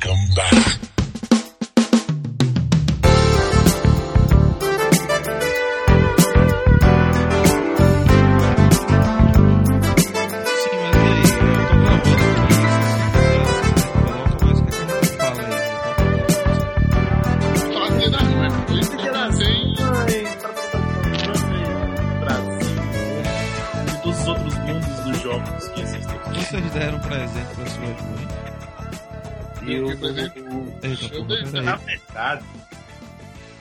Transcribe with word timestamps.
come 0.00 0.28
back. 0.34 0.89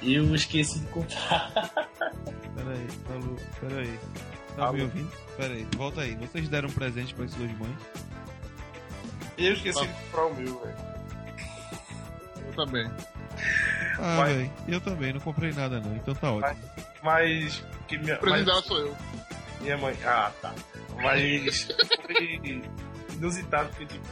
Eu 0.01 0.33
esqueci 0.35 0.79
de 0.79 0.87
comprar. 0.87 1.51
Peraí, 2.55 2.87
falou, 3.07 3.37
peraí. 3.61 3.99
Tá 4.55 4.63
Alô? 4.65 4.73
me 4.73 4.81
ouvindo? 4.83 5.11
Peraí, 5.37 5.65
volta 5.77 6.01
aí. 6.01 6.15
Vocês 6.15 6.49
deram 6.49 6.69
presente 6.69 7.13
para 7.13 7.27
suas 7.29 7.49
mães? 7.57 7.75
Eu 9.37 9.53
esqueci 9.53 9.79
de 9.81 9.87
comprar 9.87 10.25
o 10.25 10.35
meu, 10.35 10.59
velho. 10.59 10.75
Eu 12.45 12.53
também. 12.53 12.91
Ah, 13.97 14.17
Vai. 14.17 14.33
velho, 14.33 14.51
eu 14.67 14.81
também, 14.81 15.13
não 15.13 15.19
comprei 15.21 15.53
nada 15.53 15.79
não, 15.79 15.95
então 15.95 16.13
tá 16.13 16.31
ótimo. 16.33 16.69
Mas. 17.01 17.63
Que 17.87 17.97
minha, 17.97 18.15
O 18.15 18.19
presente 18.19 18.37
mas 18.39 18.45
dela 18.45 18.61
sou 18.63 18.77
eu. 18.79 18.97
minha 19.61 19.77
mãe. 19.77 19.95
Ah, 20.03 20.31
tá. 20.41 20.53
Mas. 21.01 21.67
Foi 22.05 22.61
inusitado 23.13 23.69
porque, 23.69 23.85
tipo. 23.85 24.07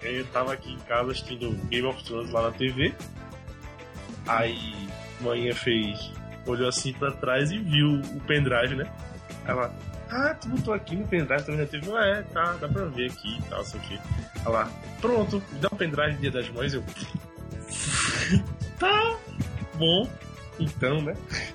Eu 0.00 0.24
tava 0.28 0.54
aqui 0.54 0.72
em 0.72 0.78
casa 0.80 1.10
assistindo 1.12 1.50
Game 1.68 1.86
of 1.86 2.02
Thrones 2.04 2.30
lá 2.30 2.42
na 2.42 2.52
TV. 2.52 2.94
Aí, 4.26 4.88
manhã 5.20 5.54
fez. 5.54 6.12
Olhou 6.46 6.68
assim 6.68 6.92
pra 6.92 7.10
trás 7.12 7.50
e 7.50 7.58
viu 7.58 8.00
o 8.00 8.20
pendrive, 8.20 8.74
né? 8.74 8.84
Ela. 9.46 9.74
Ah, 10.10 10.34
tu 10.34 10.48
botou 10.48 10.74
aqui 10.74 10.94
no 10.94 11.06
pendrive 11.08 11.42
também 11.42 11.60
na 11.60 11.66
TV? 11.66 11.90
Ah, 11.92 12.06
é, 12.06 12.22
tá, 12.22 12.52
dá 12.52 12.68
pra 12.68 12.84
ver 12.84 13.10
aqui 13.10 13.38
e 13.38 13.42
tal, 13.42 13.62
isso 13.62 13.76
aqui. 13.76 13.98
Ela, 14.44 14.70
pronto, 15.00 15.42
me 15.52 15.58
dá 15.58 15.68
um 15.72 15.76
pendrive 15.76 16.18
dia 16.18 16.30
das 16.30 16.48
mães, 16.50 16.74
eu. 16.74 16.84
tá 18.78 19.16
bom, 19.74 20.08
então, 20.58 21.02
né? 21.02 21.16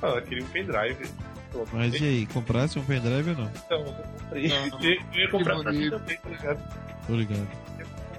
Ah, 0.00 0.10
eu 0.10 0.22
queria 0.22 0.44
um 0.44 0.48
pendrive. 0.48 1.10
Pronto. 1.50 1.70
Mas 1.72 1.92
e 1.94 2.04
aí, 2.04 2.26
comprasse 2.26 2.78
um 2.78 2.84
pendrive 2.84 3.30
ou 3.30 3.36
não? 3.36 3.50
Então, 3.66 3.80
eu 3.80 3.92
comprei. 3.92 4.48
Não. 4.48 4.78
Eu, 4.80 4.94
eu 5.12 5.20
ia 5.20 5.30
comprar 5.30 5.58
pra 5.60 5.72
mim 5.72 5.90
também, 5.90 6.16
tá 6.18 6.28
ligado? 6.28 6.74
Tô 7.04 7.16
ligado. 7.16 7.48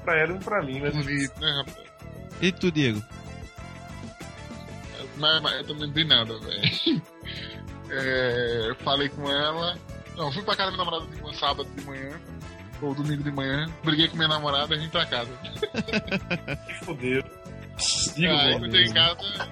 Pra 0.03 0.17
ela 0.17 0.33
e 0.33 0.35
um 0.35 0.39
pra 0.39 0.61
mim, 0.61 0.81
mas. 0.81 0.93
Bonito, 0.93 1.39
né, 1.39 1.63
rapaz? 1.65 1.87
E 2.41 2.51
tu, 2.51 2.71
Diego? 2.71 3.01
Mas, 5.19 5.41
mas 5.41 5.53
eu 5.57 5.67
também 5.67 5.87
não 5.87 5.93
dei 5.93 6.05
nada, 6.05 6.39
velho. 6.39 7.01
É, 7.91 8.65
eu 8.67 8.75
falei 8.75 9.09
com 9.09 9.27
ela. 9.31 9.75
Não, 10.15 10.31
fui 10.31 10.43
pra 10.43 10.55
casa 10.55 10.69
da 10.69 10.77
minha 10.77 10.85
namorada 10.85 11.11
de 11.11 11.21
manhã, 11.23 11.33
sábado 11.33 11.67
de 11.75 11.83
manhã. 11.83 12.21
Ou 12.83 12.93
domingo 12.93 13.23
de 13.23 13.31
manhã. 13.31 13.65
Briguei 13.83 14.07
com 14.07 14.15
minha 14.15 14.27
namorada 14.27 14.75
e 14.75 14.77
vim 14.77 14.89
pra 14.89 15.07
casa. 15.07 15.31
Se 16.67 16.85
fodeu. 16.85 17.23
Aí 18.15 18.59
quando 18.59 18.71
cheguei 18.71 18.83
em 18.83 18.93
casa. 18.93 19.49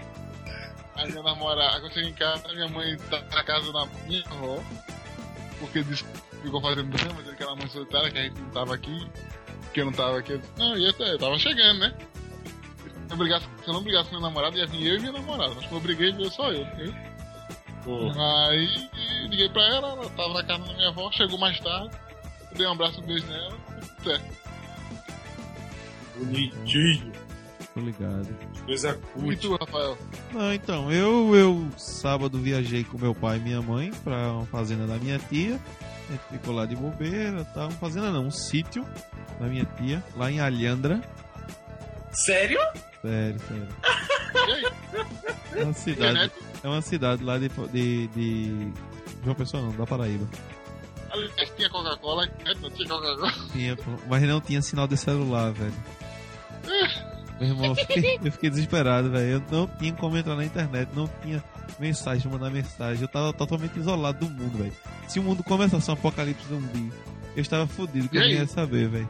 A 0.95 1.05
minha 1.07 1.23
namorada. 1.23 1.79
Quando 1.79 1.85
eu 1.85 1.91
cheguei 1.91 2.09
em 2.11 2.13
casa, 2.13 2.47
minha 2.53 2.67
mãe 2.67 2.95
tá 3.09 3.21
na 3.21 3.43
casa 3.43 3.73
da 3.73 3.87
minha 4.05 4.23
avó. 4.29 4.63
Porque 5.59 5.83
disse 5.83 6.03
que 6.03 6.37
ficou 6.43 6.61
fazendo 6.61 6.91
drama, 6.91 7.19
dizendo 7.21 7.37
que 7.37 7.43
era 7.43 7.55
mãe 7.55 7.67
solitária, 7.69 8.11
que 8.11 8.19
a 8.19 8.23
gente 8.23 8.39
não 8.39 8.49
tava 8.51 8.75
aqui. 8.75 9.07
Que 9.73 9.81
eu 9.81 9.85
não 9.85 9.93
tava 9.93 10.19
aqui. 10.19 10.33
Eu 10.33 10.41
não, 10.57 10.77
eu, 10.77 10.93
eu 10.99 11.17
tava 11.17 11.39
chegando, 11.39 11.79
né? 11.79 11.93
Se 13.07 13.13
eu, 13.13 13.17
brigasse, 13.17 13.45
se 13.63 13.67
eu 13.69 13.73
não 13.73 13.81
brigasse 13.83 14.09
com 14.09 14.15
minha 14.17 14.27
namorada, 14.27 14.57
ia 14.57 14.67
vir 14.67 14.85
eu 14.87 14.95
e 14.97 14.99
minha 14.99 15.11
namorada. 15.13 15.53
Mas 15.55 15.65
como 15.65 15.77
eu 15.77 15.81
briguei, 15.81 16.11
veio 16.11 16.29
só 16.29 16.51
eu. 16.51 16.65
eu. 16.77 16.93
Hum. 17.87 18.11
Aí 18.21 18.89
liguei 19.29 19.49
pra 19.49 19.63
ela, 19.63 19.89
ela 19.93 20.09
tava 20.09 20.33
na 20.33 20.43
casa 20.43 20.63
da 20.65 20.73
minha 20.73 20.89
avó, 20.89 21.09
chegou 21.11 21.37
mais 21.39 21.57
tarde. 21.61 21.89
Eu 22.51 22.57
dei 22.57 22.67
um 22.67 22.71
abraço, 22.73 22.99
um 23.01 23.05
beijo 23.05 23.25
nela. 23.27 23.57
tudo 23.97 24.03
certo. 24.03 24.37
Bonitinho. 26.17 27.11
Tô 27.73 27.79
ligado. 27.79 28.27
Coisa 28.65 28.99
E 29.15 29.19
cult. 29.19 29.37
tu, 29.37 29.55
Rafael? 29.55 29.97
Não, 30.33 30.53
então, 30.53 30.91
eu, 30.91 31.35
eu 31.35 31.67
sábado 31.77 32.39
viajei 32.39 32.83
com 32.83 32.97
meu 32.97 33.13
pai 33.13 33.37
e 33.37 33.41
minha 33.41 33.61
mãe 33.61 33.91
pra 34.03 34.33
uma 34.33 34.45
fazenda 34.47 34.87
da 34.87 34.95
minha 34.97 35.19
tia. 35.19 35.59
A 36.09 36.11
gente 36.11 36.23
ficou 36.31 36.53
lá 36.55 36.65
de 36.65 36.75
bobeira, 36.75 37.45
tá? 37.45 37.61
Uma 37.63 37.71
fazenda 37.71 38.09
não, 38.11 38.25
um 38.25 38.31
sítio 38.31 38.83
da 39.39 39.45
minha 39.45 39.65
tia, 39.77 40.03
lá 40.15 40.31
em 40.31 40.39
Alhandra. 40.39 41.01
Sério? 42.11 42.59
Sério, 43.07 43.39
sério. 43.39 43.67
É 45.55 45.63
uma 45.63 45.73
cidade, 45.73 46.31
é 46.63 46.67
uma 46.67 46.81
cidade 46.81 47.23
lá 47.23 47.37
de, 47.37 47.49
de, 47.49 48.07
de 48.07 48.73
João 49.23 49.35
Pessoa 49.35 49.63
não, 49.63 49.71
da 49.71 49.85
Paraíba. 49.85 50.27
Aliás, 51.09 51.49
tinha 51.55 51.69
Coca-Cola, 51.69 52.27
internet 52.45 52.61
não 52.61 52.69
tinha 52.69 52.87
Coca-Cola. 52.87 53.33
Tinha, 53.53 53.77
mas 54.07 54.23
não 54.23 54.41
tinha 54.41 54.61
sinal 54.61 54.87
de 54.87 54.97
celular, 54.97 55.53
velho. 55.53 55.73
Meu 57.39 57.49
irmão, 57.49 57.65
eu 57.67 57.75
fiquei, 57.75 58.19
eu 58.23 58.31
fiquei 58.31 58.49
desesperado, 58.49 59.09
velho. 59.09 59.31
Eu 59.31 59.43
não 59.51 59.67
tinha 59.77 59.93
como 59.93 60.17
entrar 60.17 60.35
na 60.35 60.43
internet, 60.43 60.89
não 60.93 61.07
tinha 61.21 61.43
mensagem, 61.79 62.29
mandar 62.31 62.49
mensagem. 62.49 63.01
Eu 63.01 63.07
tava 63.07 63.31
totalmente 63.31 63.77
isolado 63.79 64.25
do 64.25 64.29
mundo, 64.29 64.57
velho. 64.57 64.73
Se 65.07 65.19
o 65.19 65.23
mundo 65.23 65.43
começasse 65.43 65.89
um 65.89 65.93
apocalipse 65.93 66.47
zumbi, 66.47 66.91
eu 67.35 67.41
estava 67.41 67.65
fudido, 67.67 68.09
que 68.09 68.17
eu 68.17 68.27
ia 68.27 68.47
saber, 68.47 68.89
velho. 68.89 69.09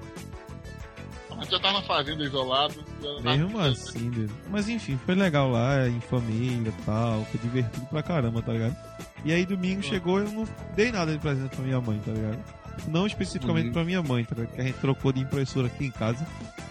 Já 1.49 1.59
tava 1.59 1.73
na 1.79 1.81
fazenda 1.83 2.23
isolado. 2.23 2.75
tava- 3.01 3.21
Mesmo 3.21 3.59
assim, 3.59 4.09
velho. 4.09 4.29
Mas 4.49 4.67
enfim, 4.69 4.99
foi 5.05 5.15
legal 5.15 5.49
lá, 5.49 5.87
em 5.87 5.99
família 6.01 6.69
e 6.77 6.81
tal. 6.85 7.23
Foi 7.25 7.39
divertido 7.39 7.85
pra 7.87 8.03
caramba, 8.03 8.41
tá 8.41 8.51
ligado? 8.51 8.75
E 9.23 9.31
aí 9.33 9.45
domingo 9.45 9.81
chegou 9.81 10.19
eu 10.19 10.29
não 10.31 10.45
dei 10.75 10.91
nada 10.91 11.11
de 11.11 11.19
presente 11.19 11.55
pra 11.55 11.63
minha 11.65 11.79
mãe, 11.81 11.99
tá 12.05 12.11
ligado? 12.11 12.39
Não 12.87 13.07
especificamente 13.07 13.67
Uhum. 13.67 13.73
pra 13.73 13.83
minha 13.83 14.03
mãe, 14.03 14.23
tá 14.23 14.35
ligado? 14.35 14.53
Que 14.55 14.61
a 14.61 14.63
gente 14.65 14.77
trocou 14.79 15.11
de 15.11 15.19
impressora 15.21 15.67
aqui 15.67 15.85
em 15.85 15.91
casa. 15.91 16.25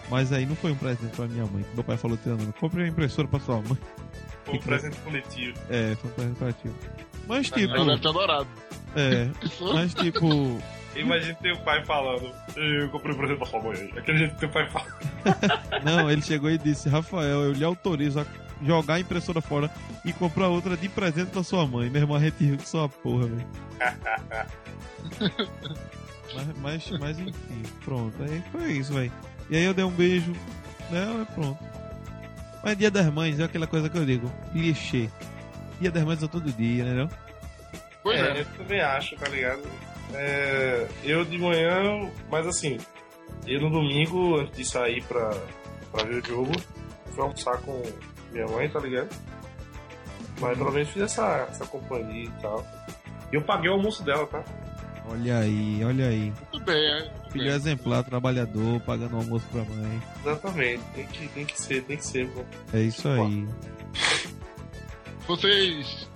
Mas 0.09 0.33
aí 0.33 0.47
não 0.47 0.55
foi 0.55 0.71
um 0.71 0.77
presente 0.77 1.17
pra 1.17 1.27
minha 1.27 1.45
mãe. 1.47 1.65
Meu 1.75 1.83
pai 1.83 1.97
falou, 1.97 2.17
tirando, 2.17 2.53
comprei 2.61 2.85
uma 2.85 2.91
impressora 2.91 3.27
pra 3.27 3.41
sua 3.41 3.57
mãe. 3.57 3.77
Foi 4.45 4.55
um 4.55 4.59
presente 4.61 4.97
coletivo. 4.99 5.59
É, 5.69 5.97
foi 5.97 6.11
um 6.11 6.35
presente 6.35 6.63
ti. 6.63 6.71
Mas 7.27 7.47
tipo, 7.51 7.59
Ela 7.75 7.85
deve 7.87 8.01
ter 8.01 8.09
adorado. 8.09 8.47
é, 8.95 9.29
mas 9.75 9.93
tipo, 9.95 10.59
Imagina 10.97 11.35
teu 11.35 11.57
pai 11.59 11.85
falando. 11.85 12.33
Eu 12.57 12.89
comprei 12.91 13.15
um 13.15 13.19
presente 13.19 13.39
pra 13.39 13.47
sua 13.47 13.63
mãe. 13.63 13.93
Aquele 13.97 14.19
jeito 14.19 14.35
que 14.35 14.41
teu 14.41 14.49
pai 14.49 14.69
fala. 14.69 14.87
não, 15.85 16.11
ele 16.11 16.23
chegou 16.23 16.51
e 16.51 16.59
disse, 16.59 16.89
Rafael, 16.89 17.45
eu 17.45 17.53
lhe 17.53 17.65
autorizo 17.65 18.21
a 18.21 18.27
jogar 18.63 18.95
a 18.95 19.01
impressora 19.01 19.41
fora 19.41 19.71
e 20.05 20.13
comprar 20.13 20.49
outra 20.49 20.77
de 20.77 20.89
presente 20.89 21.31
pra 21.31 21.43
sua 21.43 21.67
mãe. 21.67 21.91
Meu 21.91 22.03
irmão, 22.03 22.17
a 22.17 22.21
gente 22.21 22.43
riu 22.45 22.57
com 22.57 22.65
sua 22.65 22.89
porra, 22.89 23.27
velho. 23.27 23.47
Mas, 26.35 26.47
mas, 26.59 26.91
mas 26.99 27.19
enfim, 27.19 27.63
pronto. 27.85 28.23
Aí 28.23 28.43
foi 28.53 28.73
isso, 28.73 28.93
velho. 28.93 29.13
E 29.49 29.57
aí 29.57 29.65
eu 29.65 29.75
dei 29.75 29.85
um 29.85 29.91
beijo 29.91 30.33
nela 30.91 31.23
e 31.23 31.35
pronto. 31.35 31.59
Mas 32.63 32.77
dia 32.77 32.91
das 32.91 33.07
mães 33.07 33.39
é 33.39 33.45
aquela 33.45 33.67
coisa 33.67 33.89
que 33.89 33.97
eu 33.97 34.05
digo, 34.05 34.31
clichê. 34.53 35.09
Dia 35.81 35.91
das 35.91 36.03
mães 36.03 36.23
é 36.23 36.27
todo 36.27 36.53
dia, 36.53 36.85
né? 36.85 36.95
Não? 36.95 37.11
Pois 38.03 38.21
é, 38.21 38.39
é. 38.39 38.41
eu 38.41 38.45
também 38.57 38.81
acho, 38.81 39.17
tá 39.17 39.29
ligado? 39.29 39.63
É, 40.15 40.87
eu 41.05 41.25
de 41.25 41.39
manhã, 41.39 42.11
mas 42.31 42.47
assim, 42.47 42.79
eu 43.47 43.61
no 43.61 43.71
domingo, 43.71 44.37
antes 44.39 44.57
de 44.57 44.65
sair 44.65 45.03
pra, 45.05 45.31
pra 45.93 46.05
ver 46.05 46.23
o 46.23 46.27
jogo, 46.27 46.53
fui 47.13 47.23
almoçar 47.23 47.59
com 47.63 47.83
minha 48.33 48.47
mãe, 48.47 48.69
tá 48.69 48.79
ligado? 48.81 49.09
Mas 50.41 50.57
pelo 50.59 50.71
menos 50.73 50.89
fiz 50.91 51.03
essa, 51.03 51.47
essa 51.51 51.67
companhia 51.67 52.25
e 52.25 52.43
tal. 52.43 52.65
E 53.33 53.37
eu 53.37 53.43
paguei 53.43 53.71
o 53.71 53.75
almoço 53.75 54.03
dela, 54.05 54.27
tá? 54.27 54.45
Olha 55.09 55.39
aí, 55.39 55.85
olha 55.85 56.09
aí. 56.09 56.33
Tudo 56.51 56.65
bem, 56.65 56.77
é. 56.77 57.03
Tudo 57.03 57.31
Filho 57.33 57.45
bem. 57.45 57.55
exemplar, 57.55 58.05
trabalhador, 58.05 58.81
pagando 58.81 59.17
almoço 59.17 59.47
pra 59.53 59.63
mãe. 59.65 60.03
Exatamente, 60.21 60.83
tem 60.95 61.07
que, 61.07 61.29
tem 61.29 61.45
que 61.47 61.61
ser, 61.63 61.83
tem 61.85 61.97
que 61.97 62.05
ser, 62.05 62.29
pô. 62.31 62.45
É 62.73 62.81
isso 62.81 63.09
aí. 63.09 63.47
Vocês, 65.27 66.09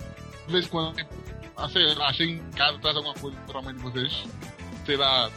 de 0.47 0.51
vez 0.53 0.65
em 0.65 0.69
quando, 0.69 0.95
ah, 1.63 1.69
sei 1.69 1.93
lá, 1.95 2.11
em 2.19 2.37
casa, 2.51 2.79
traz 2.79 2.95
alguma 2.97 3.13
coisa 3.15 3.37
pra 3.47 3.61
mãe 3.61 3.73
de 3.75 3.81
vocês. 3.81 4.23
Sei 4.85 4.97
lá, 4.97 5.29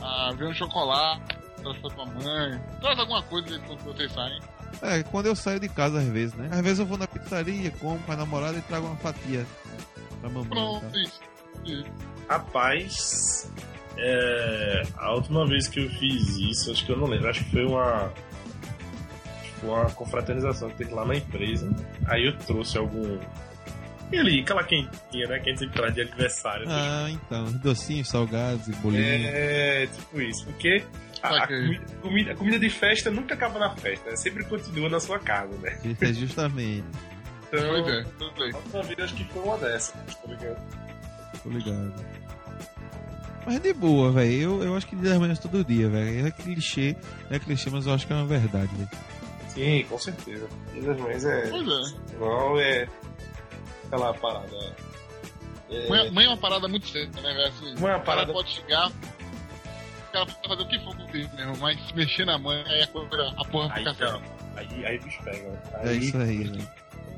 ah, 0.00 0.30
vê 0.36 0.46
um 0.46 0.54
chocolate, 0.54 1.36
traz 1.62 1.78
pra 1.78 1.90
tua 1.90 2.06
mãe. 2.06 2.60
Traz 2.80 2.98
alguma 2.98 3.22
coisa 3.22 3.58
quando 3.60 3.80
vocês 3.84 4.12
saem. 4.12 4.40
É, 4.80 5.02
quando 5.04 5.26
eu 5.26 5.36
saio 5.36 5.60
de 5.60 5.68
casa 5.68 5.98
às 6.00 6.08
vezes, 6.08 6.34
né? 6.34 6.48
Às 6.50 6.60
vezes 6.60 6.78
eu 6.78 6.86
vou 6.86 6.96
na 6.98 7.06
pizzaria, 7.06 7.70
como 7.72 7.98
com 8.00 8.12
a 8.12 8.16
namorada 8.16 8.58
e 8.58 8.62
trago 8.62 8.86
uma 8.86 8.96
fatia 8.96 9.46
pra 10.20 10.30
mamãe. 10.30 10.48
Pronto, 10.48 10.86
Tá? 10.90 10.98
isso. 11.00 11.20
isso. 11.64 11.84
Rapaz, 12.28 13.52
é, 13.98 14.82
a 14.96 15.12
última 15.14 15.46
vez 15.46 15.68
que 15.68 15.80
eu 15.84 15.90
fiz 15.90 16.36
isso, 16.38 16.72
acho 16.72 16.84
que 16.86 16.92
eu 16.92 16.96
não 16.96 17.06
lembro, 17.06 17.28
acho 17.28 17.44
que 17.44 17.50
foi 17.50 17.64
uma 17.66 18.10
uma 19.62 19.84
confraternização 19.92 20.70
que 20.70 20.76
teve 20.78 20.92
lá 20.92 21.04
na 21.04 21.14
empresa. 21.14 21.70
Aí 22.08 22.26
eu 22.26 22.36
trouxe 22.38 22.76
algum 22.76 23.16
e 24.12 24.18
ali, 24.18 24.40
aquela 24.40 24.62
quentinha, 24.64 25.26
né, 25.28 25.38
que 25.38 25.48
a 25.48 25.52
gente 25.52 25.58
sempre 25.60 25.74
traz 25.76 25.94
de 25.94 26.00
aniversário. 26.02 26.66
Ah, 26.68 27.08
então, 27.10 27.44
docinhos, 27.52 28.08
salgados 28.08 28.68
e 28.68 28.72
bolinhos. 28.72 29.26
É, 29.26 29.86
tipo 29.86 30.20
isso, 30.20 30.44
porque 30.46 30.84
A, 31.22 31.28
a 31.44 31.46
comida, 31.46 31.84
comida, 32.02 32.32
a 32.32 32.34
comida 32.34 32.58
de 32.58 32.68
festa 32.70 33.10
nunca 33.10 33.34
acaba 33.34 33.58
na 33.58 33.70
festa, 33.76 34.10
né? 34.10 34.16
sempre 34.16 34.44
continua 34.44 34.88
na 34.88 35.00
sua 35.00 35.18
casa, 35.18 35.56
né? 35.58 35.78
É 36.00 36.12
justamente. 36.12 36.84
Então, 37.48 37.82
Pois 37.82 37.88
é, 37.94 38.02
tudo 38.18 38.32
bem. 38.38 38.52
a 38.52 38.56
última 38.56 38.82
vez 38.82 38.98
acho 39.00 39.14
que 39.14 39.24
foi 39.32 39.42
uma 39.42 39.58
dessas, 39.58 39.92
tá 40.14 40.28
ligado? 40.28 40.62
Tô 41.42 41.48
ligado. 41.50 41.94
Mas 43.44 43.60
de 43.60 43.72
boa, 43.72 44.12
velho. 44.12 44.32
Eu, 44.32 44.62
eu 44.62 44.76
acho 44.76 44.86
que 44.86 44.94
dia 44.96 45.10
das 45.10 45.18
mães 45.18 45.38
todo 45.38 45.64
dia, 45.64 45.88
velho. 45.88 46.26
É 46.26 46.30
clichê, 46.30 46.96
é 47.30 47.38
clichê, 47.40 47.70
mas 47.70 47.86
eu 47.86 47.92
acho 47.94 48.06
que 48.06 48.12
é 48.12 48.16
uma 48.16 48.24
verdade, 48.26 48.70
velho. 48.76 48.88
Sim, 49.48 49.84
com 49.88 49.98
certeza. 49.98 50.46
Dia 50.72 50.82
das 50.82 50.98
Mães 51.00 51.24
é. 51.24 51.48
Pois 51.50 51.66
é. 51.68 52.16
Não, 52.18 52.58
é. 52.58 52.88
Aquela 53.92 54.14
parada. 54.14 54.74
É... 55.70 55.88
Mãe, 55.88 56.10
mãe 56.10 56.24
é 56.24 56.28
uma 56.28 56.36
parada 56.38 56.66
muito 56.66 56.88
séria, 56.88 57.08
né, 57.20 57.34
velho? 57.34 57.46
Assim, 57.48 57.74
Mãe 57.80 57.92
é 57.92 57.96
uma 57.96 57.98
o 57.98 58.02
cara 58.02 58.02
parada- 58.04 58.32
pode 58.32 58.50
chegar, 58.50 58.88
o 58.88 60.12
cara 60.12 60.26
pode 60.26 60.48
fazer 60.48 60.62
o 60.62 60.66
que 60.68 60.78
for 60.80 60.96
com 60.96 61.04
o 61.04 61.08
filho 61.08 61.30
mesmo, 61.34 61.56
mas 61.58 61.86
se 61.86 61.94
mexer 61.94 62.24
na 62.24 62.38
mãe, 62.38 62.62
aí 62.66 62.82
a, 62.82 62.86
coisa, 62.86 63.34
a 63.36 63.44
porra 63.44 63.74
Aí, 63.74 63.78
fica 63.84 63.94
séria. 63.94 64.22
aí, 64.56 64.86
aí 64.86 64.98
o 64.98 65.02
bicho 65.02 65.22
pega. 65.22 65.48
né? 65.48 65.58
É 65.84 65.88
Aí, 65.90 65.98
isso 65.98 66.16
aí, 66.18 66.38
velho. 66.44 66.68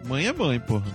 Mãe 0.05 0.27
é 0.27 0.33
mãe, 0.33 0.59
porra. 0.61 0.87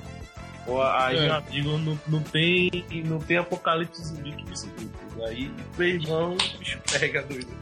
pô, 0.65 0.81
aí 0.83 1.17
É. 1.17 1.21
meu 1.25 1.33
amigo, 1.35 1.77
não, 1.77 1.99
não, 2.07 2.23
tem, 2.23 2.69
não 3.05 3.19
tem 3.19 3.37
apocalipse 3.37 4.03
zumbi 4.03 4.31
que 4.33 4.43
me 4.49 4.57
segure. 4.57 4.89
Aí, 5.27 5.51
meu 5.77 5.87
irmão, 5.87 6.33
o 6.33 6.57
bicho 6.59 6.79
pega, 6.91 7.23
doido. 7.23 7.57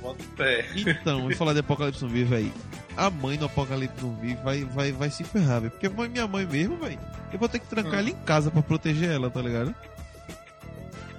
Bota 0.00 0.22
o 0.22 0.26
pé. 0.36 0.66
Então, 0.76 1.30
e 1.30 1.34
falar 1.36 1.52
de 1.52 1.60
Apocalipse 1.60 2.00
Zumbi, 2.00 2.24
velho. 2.24 2.52
A 2.96 3.08
mãe 3.10 3.36
do 3.38 3.46
Apocalipse 3.46 4.00
Zumbi 4.00 4.34
vai, 4.44 4.64
vai, 4.64 4.92
vai 4.92 5.10
se 5.10 5.24
ferrar, 5.24 5.60
velho. 5.60 5.70
Porque 5.70 5.88
mãe, 5.88 6.08
minha 6.08 6.26
mãe 6.26 6.44
mesmo, 6.46 6.76
velho. 6.76 6.98
Eu 7.32 7.38
vou 7.38 7.48
ter 7.48 7.58
que 7.58 7.66
trancar 7.66 7.94
Hum. 7.94 7.98
ela 7.98 8.10
em 8.10 8.14
casa 8.16 8.50
pra 8.50 8.62
proteger 8.62 9.10
ela, 9.10 9.30
tá 9.30 9.40
ligado? 9.40 9.74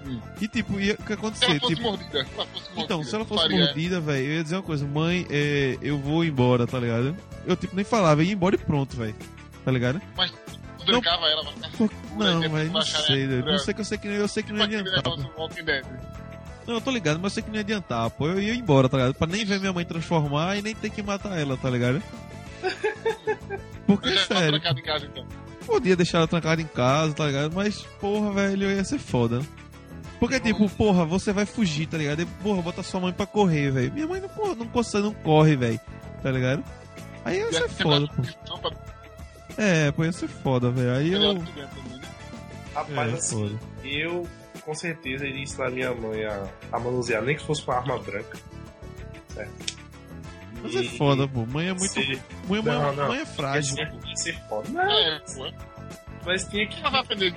Hum. 0.05 0.19
E 0.41 0.47
tipo, 0.47 0.79
ia, 0.79 0.93
o 0.93 0.97
que 0.97 1.03
Se 1.03 1.11
ela 1.13 1.19
acontecer? 1.19 1.59
fosse 1.59 1.75
Tipo, 1.75 1.87
mordida, 1.87 2.09
se 2.11 2.17
ela 2.17 2.25
fosse 2.45 2.63
mordida. 2.65 2.81
então, 2.83 3.03
se 3.03 3.15
ela 3.15 3.25
fosse 3.25 3.41
faria- 3.43 3.65
mordida, 3.65 3.99
velho, 4.01 4.25
eu 4.27 4.33
ia 4.35 4.43
dizer 4.43 4.55
uma 4.57 4.61
coisa, 4.63 4.85
mãe, 4.85 5.25
é, 5.29 5.77
eu 5.81 5.97
vou 5.97 6.23
embora, 6.25 6.67
tá 6.67 6.77
ligado? 6.79 7.15
Eu 7.45 7.55
tipo 7.55 7.75
nem 7.75 7.85
falava, 7.85 8.23
ia 8.23 8.33
embora 8.33 8.55
e 8.55 8.57
pronto, 8.57 8.95
velho. 8.97 9.15
Tá 9.63 9.71
ligado? 9.71 10.01
Mas 10.17 10.31
tu 10.77 10.85
trancava 10.85 11.25
ela, 11.27 11.43
segura, 11.71 11.89
Não, 12.17 12.41
velho, 12.41 12.71
não 12.71 12.81
sei, 12.81 13.27
velho. 13.27 13.45
Não 13.45 13.57
sei 13.57 13.73
que 13.73 13.79
eu 13.81 13.85
sei 13.85 13.97
que 13.97 14.07
eu 14.09 14.27
sei 14.27 14.43
que 14.43 14.51
não 14.51 14.59
ia 14.59 14.67
Tipo 14.67 14.89
aquele 14.89 14.99
adiantar. 15.07 16.12
Não, 16.67 16.75
eu 16.75 16.81
tô 16.81 16.91
ligado, 16.91 17.17
mas 17.21 17.31
eu 17.31 17.35
sei 17.35 17.43
que 17.43 17.49
não 17.49 17.55
ia 17.55 17.61
adiantar, 17.61 18.09
pô. 18.11 18.27
Eu 18.27 18.41
ia 18.41 18.55
embora, 18.55 18.87
tá 18.87 18.97
ligado? 18.97 19.13
Pra 19.15 19.27
nem 19.27 19.43
ver 19.43 19.59
minha 19.59 19.73
mãe 19.73 19.83
transformar 19.85 20.57
e 20.57 20.61
nem 20.61 20.73
ter 20.73 20.89
que 20.89 21.01
matar 21.03 21.37
ela, 21.37 21.57
tá 21.57 21.69
ligado? 21.69 22.01
Porque, 23.85 24.09
já 24.13 24.25
tava 24.27 24.39
sério, 24.39 24.59
trancado 24.61 24.79
em 24.79 24.83
casa 24.83 25.05
então. 25.05 25.25
podia 25.65 25.95
deixar 25.95 26.19
ela 26.19 26.27
trancada 26.27 26.61
em 26.61 26.65
casa, 26.67 27.13
tá 27.13 27.25
ligado? 27.27 27.53
Mas, 27.53 27.81
porra, 27.99 28.31
velho, 28.31 28.71
ia 28.71 28.83
ser 28.83 28.97
foda. 28.99 29.41
Porque, 30.19 30.39
tipo, 30.39 30.69
porra, 30.69 31.03
você 31.03 31.33
vai 31.33 31.45
fugir, 31.45 31.85
tá 31.87 31.97
ligado? 31.97 32.21
E, 32.21 32.25
porra, 32.25 32.61
bota 32.61 32.81
sua 32.81 33.01
mãe 33.01 33.11
pra 33.11 33.25
correr, 33.25 33.71
velho. 33.71 33.91
Minha 33.91 34.07
mãe 34.07 34.21
não, 34.21 34.29
porra, 34.29 34.55
não 34.55 34.67
consegue, 34.67 35.03
não 35.03 35.13
corre, 35.13 35.57
velho. 35.57 35.79
Tá 36.21 36.31
ligado? 36.31 36.63
Aí 37.25 37.39
ia 37.39 37.51
ser 37.51 37.67
foda, 37.69 38.07
pô. 38.07 38.71
É, 39.57 39.91
pô, 39.91 40.05
ia 40.05 40.11
ser 40.13 40.29
foda, 40.29 40.71
velho. 40.71 40.93
Aí 40.95 41.11
eu. 41.11 41.33
né? 41.33 41.45
Rapaz, 42.73 43.11
É, 43.13 43.15
assim, 43.17 43.35
foda. 43.35 43.59
eu 43.83 44.27
com 44.65 44.73
certeza 44.73 45.25
iria 45.25 45.41
ensinar 45.43 45.69
minha 45.69 45.93
mãe 45.93 46.23
a, 46.25 46.47
a 46.71 46.79
manusear, 46.79 47.21
nem 47.21 47.35
que 47.35 47.45
fosse 47.45 47.61
com 47.63 47.71
a 47.71 47.77
arma 47.77 47.97
branca. 47.99 48.37
Certo? 49.29 49.83
Mas 50.61 50.75
é 50.75 50.83
foda, 50.83 51.27
pô. 51.27 51.45
Mãe 51.45 51.67
é 51.69 51.73
muito. 51.73 51.87
Ser, 51.89 52.21
Mãe, 52.47 52.61
mãe, 52.61 52.73
Não, 52.73 52.95
não. 52.95 53.07
mãe 53.09 53.19
é 53.21 53.25
frágil. 53.25 53.77
ia, 53.77 54.15
ser, 54.15 54.39
foda. 54.47 54.69
Não, 54.69 54.81
É, 54.81 55.19
pô. 55.19 55.51
mas 56.25 56.43
tinha 56.45 56.67
que, 56.67 56.79
Ela 56.79 56.89
vai 56.89 57.01
aprender 57.01 57.33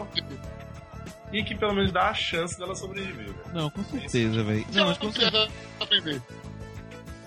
tinha 1.31 1.45
que 1.45 1.55
pelo 1.57 1.75
menos 1.75 1.91
dar 1.91 2.11
a 2.11 2.15
chance 2.15 2.57
dela 2.57 2.75
sobreviver. 2.75 3.17
velho. 3.27 3.35
Não, 3.53 3.69
com 3.71 3.83
certeza, 3.83 4.45
velho. 4.45 4.65
Não, 4.73 4.87
mas 4.87 4.99
com 4.99 5.11
certeza. 5.13 5.49
aprender. 5.81 6.23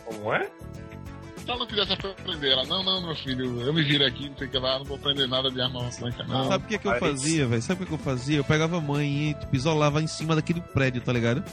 Como 0.06 0.34
é? 0.34 0.50
Se 1.50 1.54
ela 1.54 1.60
não 1.60 1.66
quisesse 1.68 1.94
aprender, 1.94 2.52
ela, 2.52 2.64
não, 2.66 2.84
não, 2.84 3.02
meu 3.02 3.16
filho, 3.16 3.60
eu 3.62 3.74
me 3.74 3.82
viro 3.84 4.06
aqui, 4.06 4.30
não 4.30 4.38
sei 4.38 4.46
o 4.46 4.52
que 4.52 4.58
lá, 4.60 4.78
não 4.78 4.86
vou 4.86 4.98
aprender 4.98 5.28
nada 5.28 5.50
de 5.50 5.60
arma 5.60 5.90
branca, 6.00 6.24
não. 6.26 6.48
Sabe 6.48 6.64
o 6.64 6.68
que, 6.68 6.76
é 6.76 6.78
que 6.78 6.88
eu 6.88 7.00
fazia, 7.00 7.48
velho? 7.48 7.62
Sabe 7.64 7.74
o 7.74 7.78
que, 7.88 7.94
é 7.94 7.98
que 7.98 8.02
eu 8.02 8.06
fazia? 8.06 8.38
Eu 8.38 8.44
pegava 8.44 8.78
a 8.78 8.82
mãe 8.82 9.30
e 9.30 9.34
tipo, 9.34 9.56
isolava 9.56 10.00
em 10.00 10.06
cima 10.06 10.36
daquele 10.36 10.62
prédio, 10.62 11.02
tá 11.02 11.12
ligado? 11.12 11.44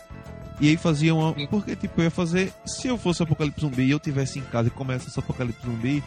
E 0.60 0.68
aí 0.68 0.76
fazia 0.76 1.14
uma. 1.14 1.32
Porque, 1.48 1.74
tipo, 1.76 1.98
eu 2.00 2.04
ia 2.04 2.10
fazer. 2.10 2.52
Se 2.66 2.88
eu 2.88 2.98
fosse 2.98 3.22
apocalipse 3.22 3.60
zumbi 3.60 3.84
e 3.84 3.90
eu 3.90 3.98
tivesse 3.98 4.38
em 4.38 4.42
casa 4.42 4.68
e 4.68 4.70
começasse 4.70 5.18
apocalipse 5.18 5.64
zumbi, 5.66 6.02